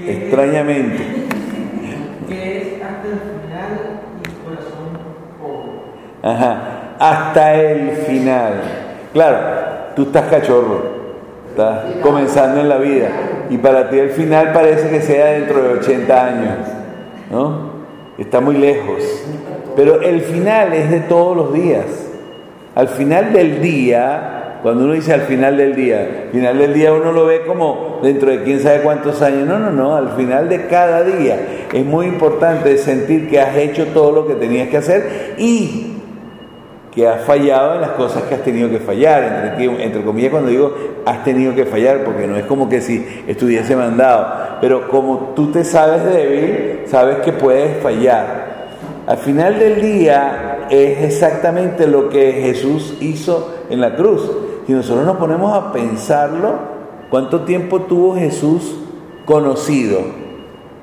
[0.00, 1.02] Extrañamente.
[2.30, 4.88] ¿Qué es hasta el final y corazón
[5.38, 5.70] pobre?
[6.22, 8.54] Ajá, hasta el final.
[9.12, 9.38] Claro,
[9.94, 11.01] tú estás cachorro,
[11.52, 13.08] estás comenzando en la vida
[13.50, 16.58] y para ti el final parece que sea dentro de 80 años,
[17.30, 17.72] ¿no?
[18.18, 19.02] está muy lejos.
[19.76, 21.84] Pero el final es de todos los días.
[22.74, 27.12] Al final del día, cuando uno dice al final del día, final del día uno
[27.12, 29.46] lo ve como dentro de quién sabe cuántos años.
[29.46, 31.66] No, no, no, al final de cada día.
[31.72, 35.91] Es muy importante sentir que has hecho todo lo que tenías que hacer y
[36.94, 40.50] que has fallado en las cosas que has tenido que fallar, entre, entre, comillas cuando
[40.50, 40.74] digo
[41.06, 45.50] has tenido que fallar, porque no es como que si estuviese mandado, pero como tú
[45.50, 48.52] te sabes débil, sabes que puedes fallar.
[49.06, 54.30] Al final del día es exactamente lo que Jesús hizo en la cruz.
[54.66, 56.54] Si nosotros nos ponemos a pensarlo,
[57.10, 58.76] ¿cuánto tiempo tuvo Jesús
[59.24, 60.00] conocido?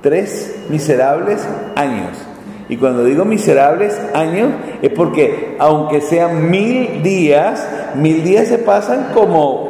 [0.02, 2.29] Tres miserables años.
[2.70, 4.52] Y cuando digo miserables años
[4.82, 9.70] es porque aunque sean mil días, mil días se pasan como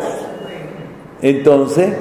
[1.21, 1.93] Entonces,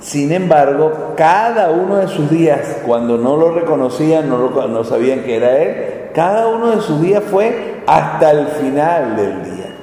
[0.00, 5.22] sin embargo, cada uno de sus días, cuando no lo reconocían, no, lo, no sabían
[5.22, 9.74] que era él, cada uno de sus días fue hasta el final del día.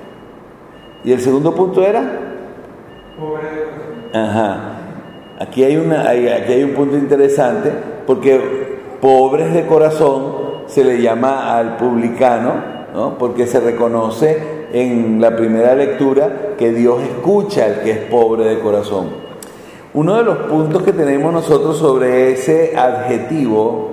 [1.04, 2.04] Y el segundo punto era...
[4.14, 4.78] Ajá.
[5.40, 7.72] Aquí hay, una, aquí hay un punto interesante,
[8.06, 8.71] porque
[9.02, 12.54] pobres de corazón se le llama al publicano,
[12.94, 13.18] ¿no?
[13.18, 18.60] porque se reconoce en la primera lectura que Dios escucha al que es pobre de
[18.60, 19.08] corazón.
[19.94, 23.90] Uno de los puntos que tenemos nosotros sobre ese adjetivo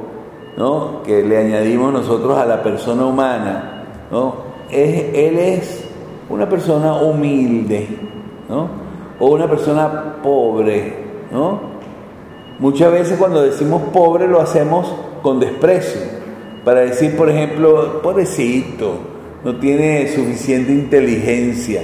[0.57, 1.03] ¿no?
[1.03, 4.35] que le añadimos nosotros a la persona humana, ¿no?
[4.71, 5.89] es, él es
[6.29, 7.89] una persona humilde,
[8.49, 8.69] ¿no?
[9.19, 11.09] o una persona pobre.
[11.33, 11.78] ¿no?
[12.59, 14.93] Muchas veces cuando decimos pobre lo hacemos
[15.23, 16.01] con desprecio,
[16.65, 18.99] para decir, por ejemplo, pobrecito,
[19.45, 21.83] no tiene suficiente inteligencia.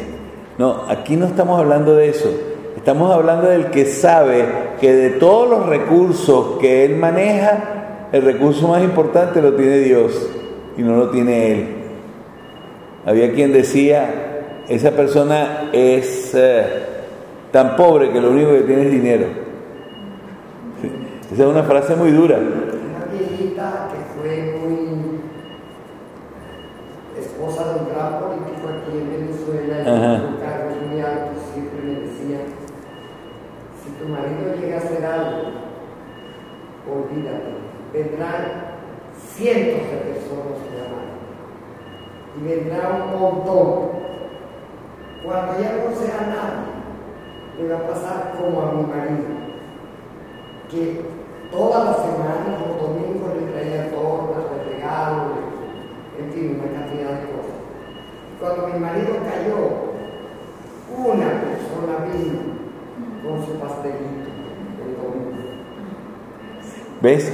[0.59, 2.29] No, aquí no estamos hablando de eso.
[2.77, 4.45] Estamos hablando del que sabe
[4.81, 10.29] que de todos los recursos que él maneja, el recurso más importante lo tiene Dios
[10.77, 11.69] y no lo tiene él.
[13.07, 16.65] Había quien decía, esa persona es eh,
[17.53, 19.27] tan pobre que lo único que tiene es dinero.
[21.33, 22.37] Esa es una frase muy dura.
[22.39, 25.21] Una viejita que fue muy
[27.19, 32.01] esposa de un gran político aquí en Venezuela, y con cargos muy altos, siempre me
[32.01, 32.39] decía,
[33.83, 35.43] si tu marido llega a hacer algo,
[36.93, 37.53] olvídate,
[37.93, 38.43] vendrán
[39.17, 41.09] cientos de personas que aman
[42.37, 44.05] y vendrá un montón.
[45.25, 46.69] Cuando ya no sea nadie,
[47.59, 49.54] le va a pasar como a mi marido,
[50.75, 51.01] que
[51.51, 55.27] todas las semanas, los domingos le traía tortas, le regalos,
[56.19, 57.59] en fin, una cantidad de cosas.
[58.41, 59.95] Cuando mi marido cayó,
[60.97, 62.41] una persona vino
[63.23, 64.31] con su pastelito
[64.85, 65.43] el domingo.
[67.01, 67.33] ¿Ves?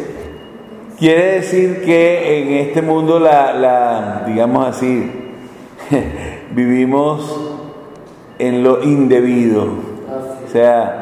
[0.98, 5.10] Quiere decir que en este mundo la, la digamos así,
[6.52, 7.40] vivimos
[8.38, 9.62] en lo indebido.
[9.64, 10.99] O sea,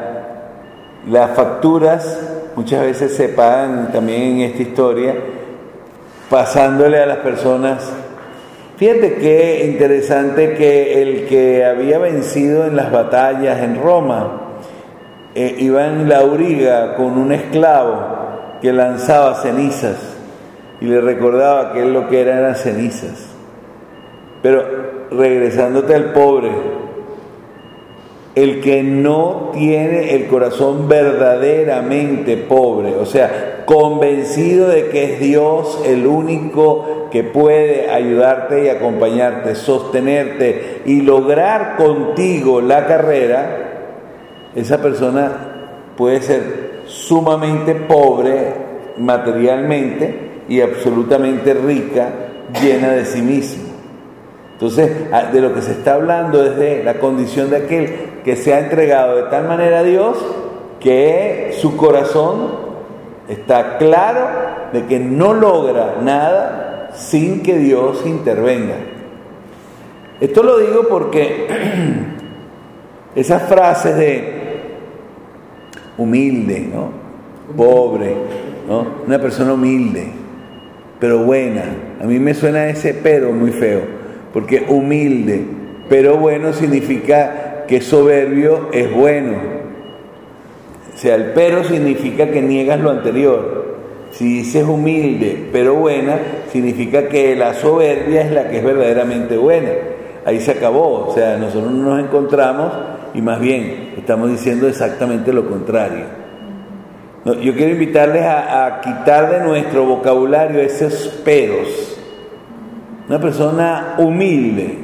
[1.09, 2.19] las facturas
[2.55, 5.15] muchas veces se pagan también en esta historia
[6.29, 7.91] pasándole a las personas.
[8.77, 14.41] Fíjate qué interesante que el que había vencido en las batallas en Roma,
[15.35, 19.97] eh, iba en la auriga con un esclavo que lanzaba cenizas
[20.79, 23.29] y le recordaba que él lo que era eran cenizas.
[24.41, 24.63] Pero
[25.11, 26.51] regresándote al pobre,
[28.43, 35.81] el que no tiene el corazón verdaderamente pobre, o sea, convencido de que es Dios
[35.85, 43.57] el único que puede ayudarte y acompañarte, sostenerte y lograr contigo la carrera,
[44.55, 48.53] esa persona puede ser sumamente pobre
[48.97, 52.09] materialmente y absolutamente rica,
[52.61, 53.63] llena de sí misma.
[54.53, 54.91] Entonces,
[55.31, 58.59] de lo que se está hablando es de la condición de aquel que se ha
[58.59, 60.17] entregado de tal manera a Dios
[60.79, 62.69] que su corazón
[63.27, 64.27] está claro
[64.73, 68.75] de que no logra nada sin que Dios intervenga.
[70.19, 71.47] Esto lo digo porque
[73.15, 74.39] esas frases de
[75.97, 76.99] humilde, ¿no?
[77.55, 78.13] pobre,
[78.67, 78.85] ¿no?
[79.05, 80.07] una persona humilde,
[80.99, 81.63] pero buena,
[82.01, 83.81] a mí me suena ese pero muy feo,
[84.33, 85.43] porque humilde,
[85.87, 89.37] pero bueno significa que soberbio es bueno.
[90.95, 93.77] O sea, el pero significa que niegas lo anterior.
[94.11, 96.17] Si dices humilde, pero buena,
[96.51, 99.69] significa que la soberbia es la que es verdaderamente buena.
[100.25, 101.09] Ahí se acabó.
[101.09, 102.73] O sea, nosotros no nos encontramos
[103.13, 106.05] y más bien estamos diciendo exactamente lo contrario.
[107.23, 111.99] yo quiero invitarles a, a quitar de nuestro vocabulario esos peros.
[113.07, 114.75] Una persona humilde,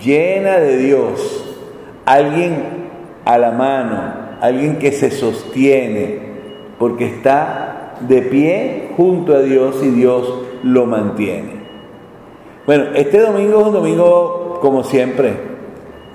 [0.00, 1.47] llena de Dios,
[2.08, 2.62] alguien
[3.26, 6.20] a la mano, alguien que se sostiene,
[6.78, 10.32] porque está de pie junto a Dios y Dios
[10.62, 11.58] lo mantiene.
[12.64, 15.34] Bueno, este domingo es un domingo, como siempre,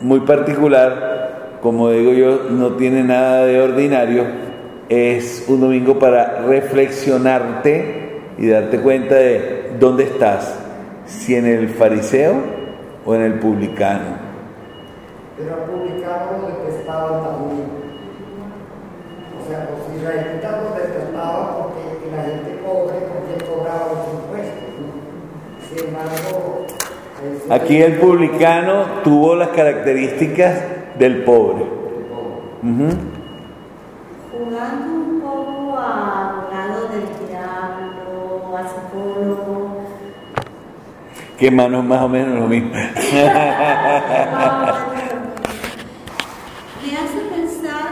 [0.01, 4.23] muy particular, como digo yo, no tiene nada de ordinario,
[4.89, 10.59] es un domingo para reflexionarte y darte cuenta de dónde estás,
[11.05, 12.33] si en el fariseo
[13.05, 14.22] o en el publicano
[15.43, 17.67] pero al publicano lo detestaban también.
[19.37, 21.81] O sea, los israelitas lo detestaban porque
[22.15, 24.71] la gente pobre, porque cobraba los impuestos.
[25.69, 26.65] Sin embargo,
[27.49, 30.61] Aquí el publicano tuvo las características
[30.99, 31.63] del pobre.
[32.63, 32.89] Ujú.
[34.31, 39.83] Jugando un poco a lado del diablo, a psicólogo.
[41.37, 42.71] Que mano más o menos lo mismo.
[46.83, 47.89] Me hace pensar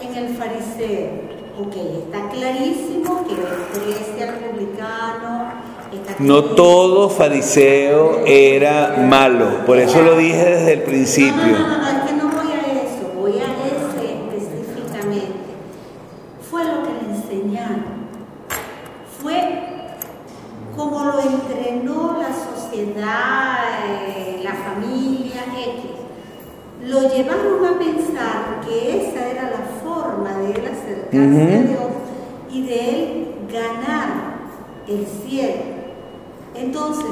[0.00, 1.34] en el fariseo.
[1.60, 5.52] Ok, está clarísimo que desprecia al publicano.
[5.92, 11.34] está No todo fariseo era malo, por eso lo dije desde el principio.
[11.58, 15.32] no, no, no, es que no voy a eso, voy a ese específicamente.
[16.50, 17.84] Fue lo que le enseñaron.
[19.20, 19.60] Fue
[20.76, 23.58] como lo entrenó la sociedad,
[24.06, 25.90] eh, la familia X.
[26.84, 31.68] Lo llevaron a pensar que esa era la forma de él acercarse a Ujú.
[31.68, 31.92] Dios
[32.52, 34.08] y de él ganar
[34.86, 35.74] el cielo.
[36.56, 37.06] Entonces,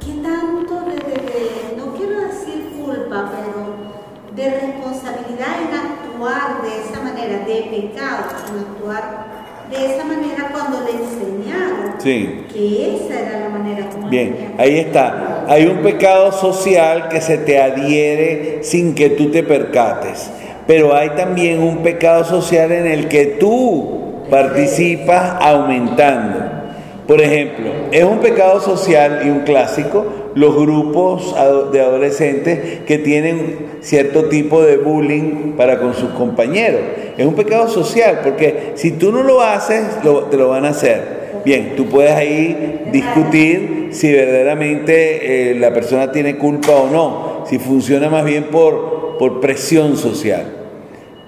[0.00, 6.80] ¿qué tanto de, de- de- no quiero decir culpa, pero de responsabilidad en actuar de
[6.82, 9.26] esa manera, de pecado, en actuar
[9.70, 12.44] de esa manera cuando le enseñaron Sí.
[12.52, 15.46] que esa era la manera como Bien, tenía que ahí está.
[15.48, 20.30] Hay un pecado social que se te adhiere sin que tú te percates.
[20.66, 26.58] Pero hay también un pecado social en el que tú participas aumentando.
[27.06, 30.04] Por ejemplo, es un pecado social y un clásico
[30.34, 31.34] los grupos
[31.72, 36.80] de adolescentes que tienen cierto tipo de bullying para con sus compañeros.
[37.16, 39.84] Es un pecado social porque si tú no lo haces,
[40.30, 41.17] te lo van a hacer.
[41.44, 47.58] Bien, tú puedes ahí discutir si verdaderamente eh, la persona tiene culpa o no, si
[47.58, 50.46] funciona más bien por, por presión social.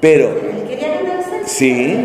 [0.01, 0.31] Pero
[1.51, 1.97] Sí,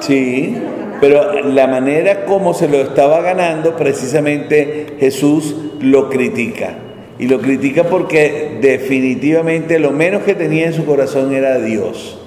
[0.00, 0.54] sí,
[1.00, 6.74] pero la manera como se lo estaba ganando, precisamente Jesús lo critica.
[7.18, 12.18] Y lo critica porque definitivamente lo menos que tenía en su corazón era Dios.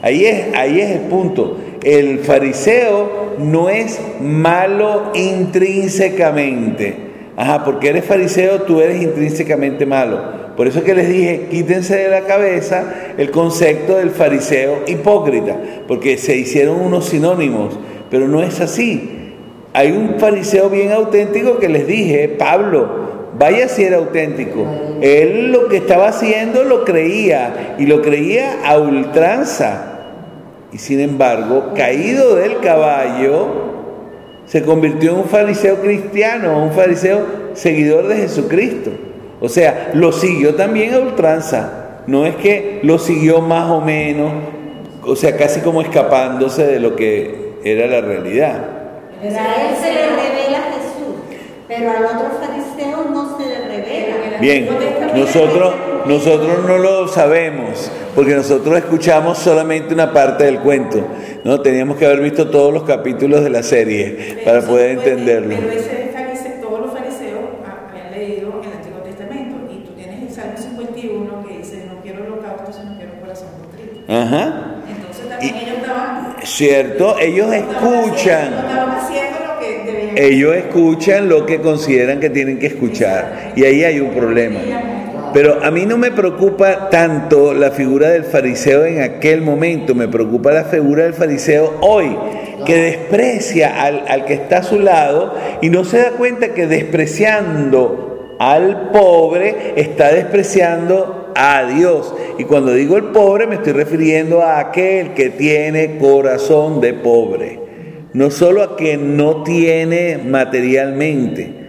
[0.00, 1.58] Ahí es, ahí es el punto.
[1.82, 7.10] El fariseo no es malo intrínsecamente.
[7.36, 10.40] Ajá, porque eres fariseo, tú eres intrínsecamente malo.
[10.56, 12.84] Por eso que les dije, quítense de la cabeza
[13.16, 15.56] el concepto del fariseo hipócrita,
[15.88, 17.78] porque se hicieron unos sinónimos,
[18.10, 19.36] pero no es así.
[19.72, 24.66] Hay un fariseo bien auténtico que les dije, Pablo, vaya si era auténtico.
[25.00, 29.89] Él lo que estaba haciendo lo creía y lo creía a ultranza.
[30.72, 33.48] Y sin embargo, caído del caballo,
[34.46, 38.90] se convirtió en un fariseo cristiano, un fariseo seguidor de Jesucristo.
[39.40, 42.02] O sea, lo siguió también a ultranza.
[42.06, 44.32] No es que lo siguió más o menos,
[45.04, 48.64] o sea, casi como escapándose de lo que era la realidad.
[49.22, 51.14] A él se le revela Jesús,
[51.68, 54.38] pero al otro fariseo no se le revela.
[54.40, 54.68] Bien,
[55.14, 55.74] nosotros,
[56.06, 61.04] nosotros no lo sabemos, porque nosotros escuchamos solamente una parte del cuento.
[61.44, 61.60] ¿no?
[61.60, 65.56] Teníamos que haber visto todos los capítulos de la serie para poder entenderlo.
[65.58, 70.30] Pero ese fariseo, todos los fariseos habían leído el Antiguo Testamento y tú tienes el
[70.34, 74.00] Salmo 51 que dice, no quiero holocausto, sino quiero corazón contrito.
[74.12, 74.82] Ajá.
[74.88, 76.36] Entonces también Y- ellos estaban...
[76.42, 78.52] Cierto, ellos escuchan.
[78.54, 83.64] estaban haciendo lo que debían Ellos escuchan lo que consideran que tienen que escuchar y
[83.64, 84.58] ahí hay un problema.
[85.32, 90.08] Pero a mí no me preocupa tanto la figura del fariseo en aquel momento, me
[90.08, 92.16] preocupa la figura del fariseo hoy,
[92.66, 96.66] que desprecia al, al que está a su lado y no se da cuenta que
[96.66, 102.14] despreciando al pobre está despreciando a Dios.
[102.38, 107.60] Y cuando digo el pobre me estoy refiriendo a aquel que tiene corazón de pobre
[108.12, 111.59] no solo a quien no tiene materialmente,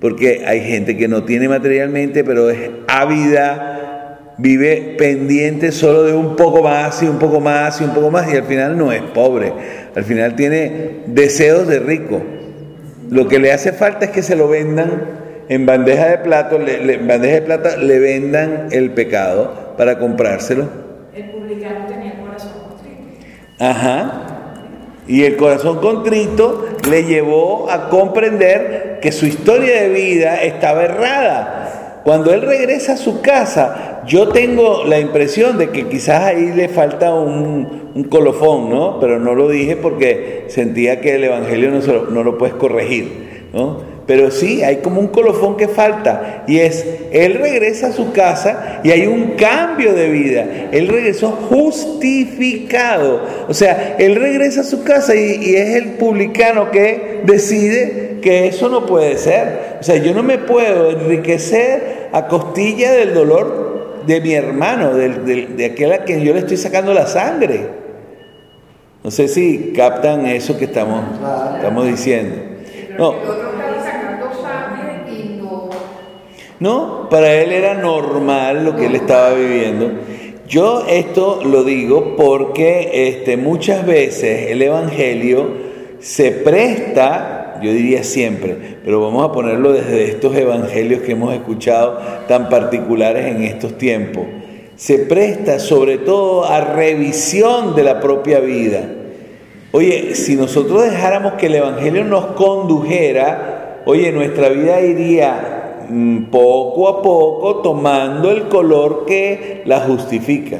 [0.00, 6.36] porque hay gente que no tiene materialmente, pero es ávida, vive pendiente solo de un
[6.36, 9.02] poco más y un poco más y un poco más, y al final no es
[9.02, 9.52] pobre,
[9.94, 12.22] al final tiene deseos de rico.
[13.10, 14.90] Lo que le hace falta es que se lo vendan
[15.48, 19.98] en bandeja de plato, le- le- en bandeja de plata le vendan el pecado para
[19.98, 20.68] comprárselo.
[21.14, 23.00] El publicano tenía el corazón contrito.
[23.60, 24.25] Ajá.
[25.08, 32.02] Y el corazón contrito le llevó a comprender que su historia de vida estaba errada.
[32.04, 36.68] Cuando él regresa a su casa, yo tengo la impresión de que quizás ahí le
[36.68, 39.00] falta un, colofón, ¿no?
[39.00, 43.48] Pero no lo dije porque sentía que el Evangelio no, lo, no lo puedes corregir,
[43.52, 43.95] ¿no?
[44.06, 48.80] Pero sí, hay como un colofón que falta y es, él regresa a su casa
[48.84, 50.46] y hay un cambio de vida.
[50.70, 53.22] Él regresó justificado.
[53.48, 58.46] O sea, él regresa a su casa y, y es el publicano que decide que
[58.46, 59.78] eso no puede ser.
[59.80, 65.08] O sea, yo no me puedo enriquecer a costilla del dolor de mi hermano, de,
[65.48, 67.86] de aquel a quien yo le estoy sacando la sangre.
[69.02, 71.04] No sé si captan eso que estamos,
[71.56, 72.36] estamos diciendo.
[72.98, 73.45] No.
[76.58, 79.90] No, para él era normal lo que él estaba viviendo.
[80.48, 85.48] Yo esto lo digo porque este, muchas veces el Evangelio
[85.98, 91.98] se presta, yo diría siempre, pero vamos a ponerlo desde estos evangelios que hemos escuchado
[92.28, 94.24] tan particulares en estos tiempos,
[94.76, 98.82] se presta sobre todo a revisión de la propia vida.
[99.72, 105.55] Oye, si nosotros dejáramos que el Evangelio nos condujera, oye, nuestra vida iría
[106.30, 110.58] poco a poco tomando el color que la justifica.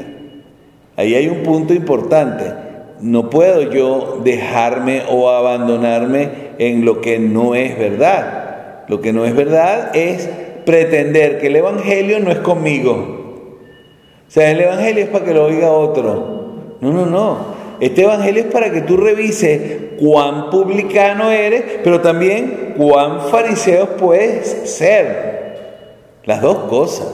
[0.97, 2.53] Ahí hay un punto importante.
[3.01, 8.85] No puedo yo dejarme o abandonarme en lo que no es verdad.
[8.89, 10.29] Lo que no es verdad es
[10.65, 12.93] pretender que el Evangelio no es conmigo.
[14.27, 16.47] O sea, el Evangelio es para que lo oiga otro.
[16.81, 17.56] No, no, no.
[17.81, 19.61] Este Evangelio es para que tú revises
[19.99, 25.37] cuán publicano eres, pero también cuán fariseo puedes ser.
[26.25, 27.07] Las dos cosas.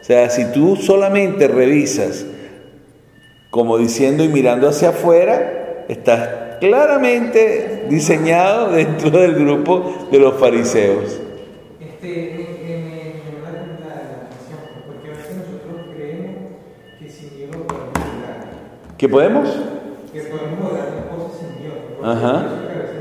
[0.00, 2.26] O sea, si tú solamente revisas
[3.50, 11.20] como diciendo y mirando hacia afuera, estás claramente diseñado dentro del grupo de los fariseos.
[11.80, 12.42] Este,
[19.02, 19.48] ¿Qué podemos?
[20.12, 21.76] Que podemos las cosas sin Dios.
[22.04, 22.44] Ajá.
[22.68, 23.00] Que a veces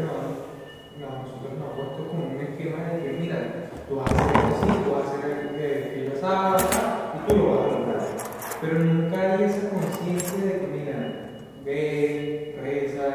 [1.01, 3.38] nosotros nos puesto como un esquema de que, mira,
[3.89, 7.43] tú vas a hacer así, tú vas a hacer que yo sabes, y tú lo
[7.49, 7.99] vas a lograr.
[8.62, 10.95] Pero nunca hay esa conciencia de que, mira,
[11.66, 13.05] ve, reza.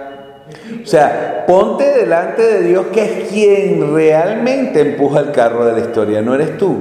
[0.82, 5.80] O sea, ponte delante de Dios que es quien realmente empuja el carro de la
[5.80, 6.76] historia, no eres tú.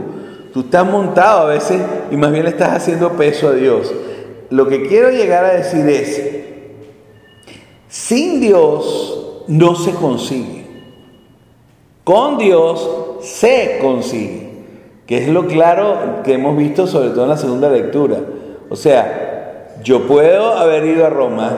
[0.54, 3.94] Tú estás montado a veces y más bien le estás haciendo peso a Dios.
[4.50, 6.35] Lo que quiero llegar a decir es,
[7.96, 10.66] sin Dios no se consigue.
[12.04, 12.90] Con Dios
[13.22, 14.50] se consigue.
[15.08, 18.18] Que es lo claro que hemos visto sobre todo en la segunda lectura.
[18.70, 21.58] O sea, yo puedo haber ido a Roma,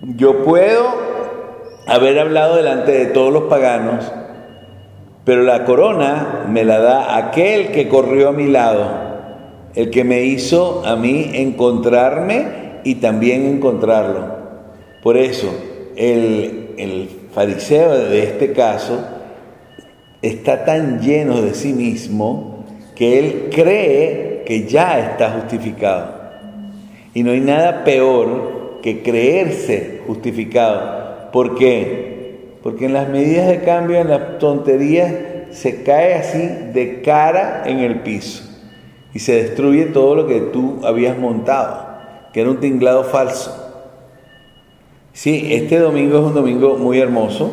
[0.00, 0.86] yo puedo
[1.86, 4.10] haber hablado delante de todos los paganos,
[5.24, 8.86] pero la corona me la da aquel que corrió a mi lado,
[9.74, 14.35] el que me hizo a mí encontrarme y también encontrarlo.
[15.06, 15.54] Por eso,
[15.94, 19.06] el, fariseo de este caso
[20.20, 22.64] está tan lleno de sí mismo
[22.96, 26.12] que él cree que ya está justificado.
[27.14, 31.30] Y no hay nada peor que creerse justificado.
[31.30, 32.56] ¿Por qué?
[32.64, 35.14] Porque en las medidas de cambio, en las tonterías,
[35.52, 36.38] se cae así
[36.74, 38.42] de cara en el piso
[39.14, 41.86] y se destruye todo lo que tú habías montado,
[42.32, 43.65] que era un tinglado falso.
[45.16, 47.50] Sí, este domingo es un domingo muy hermoso.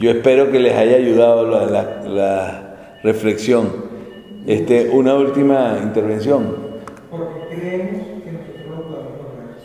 [0.00, 2.74] Yo espero que les haya ayudado la,
[3.04, 3.68] reflexión.
[4.44, 6.56] Este, una última intervención.
[7.08, 9.56] Porque creemos que nosotros podemos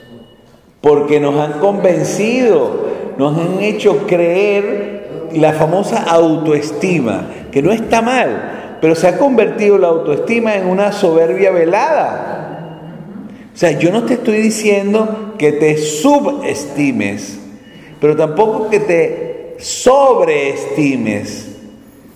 [0.81, 2.85] Porque nos han convencido,
[3.17, 9.79] nos han hecho creer la famosa autoestima, que no está mal, pero se ha convertido
[9.79, 12.44] la autoestima en una soberbia velada.
[13.55, 17.39] O sea, yo no te estoy diciendo que te subestimes,
[18.01, 21.55] pero tampoco que te sobreestimes,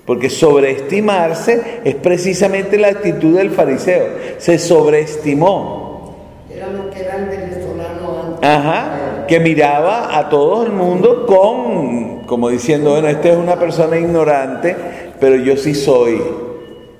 [0.06, 6.18] porque sobreestimarse es precisamente la actitud del fariseo, se sobreestimó.
[6.54, 8.50] Era lo que era el venezolano antes.
[8.50, 13.98] Ajá, que miraba a todo el mundo con, como diciendo, bueno, esta es una persona
[13.98, 14.76] ignorante,
[15.22, 16.22] pero yo sí soy.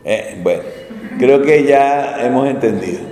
[0.06, 0.64] Eh, bueno,
[1.20, 3.09] creo que ya hemos entendido.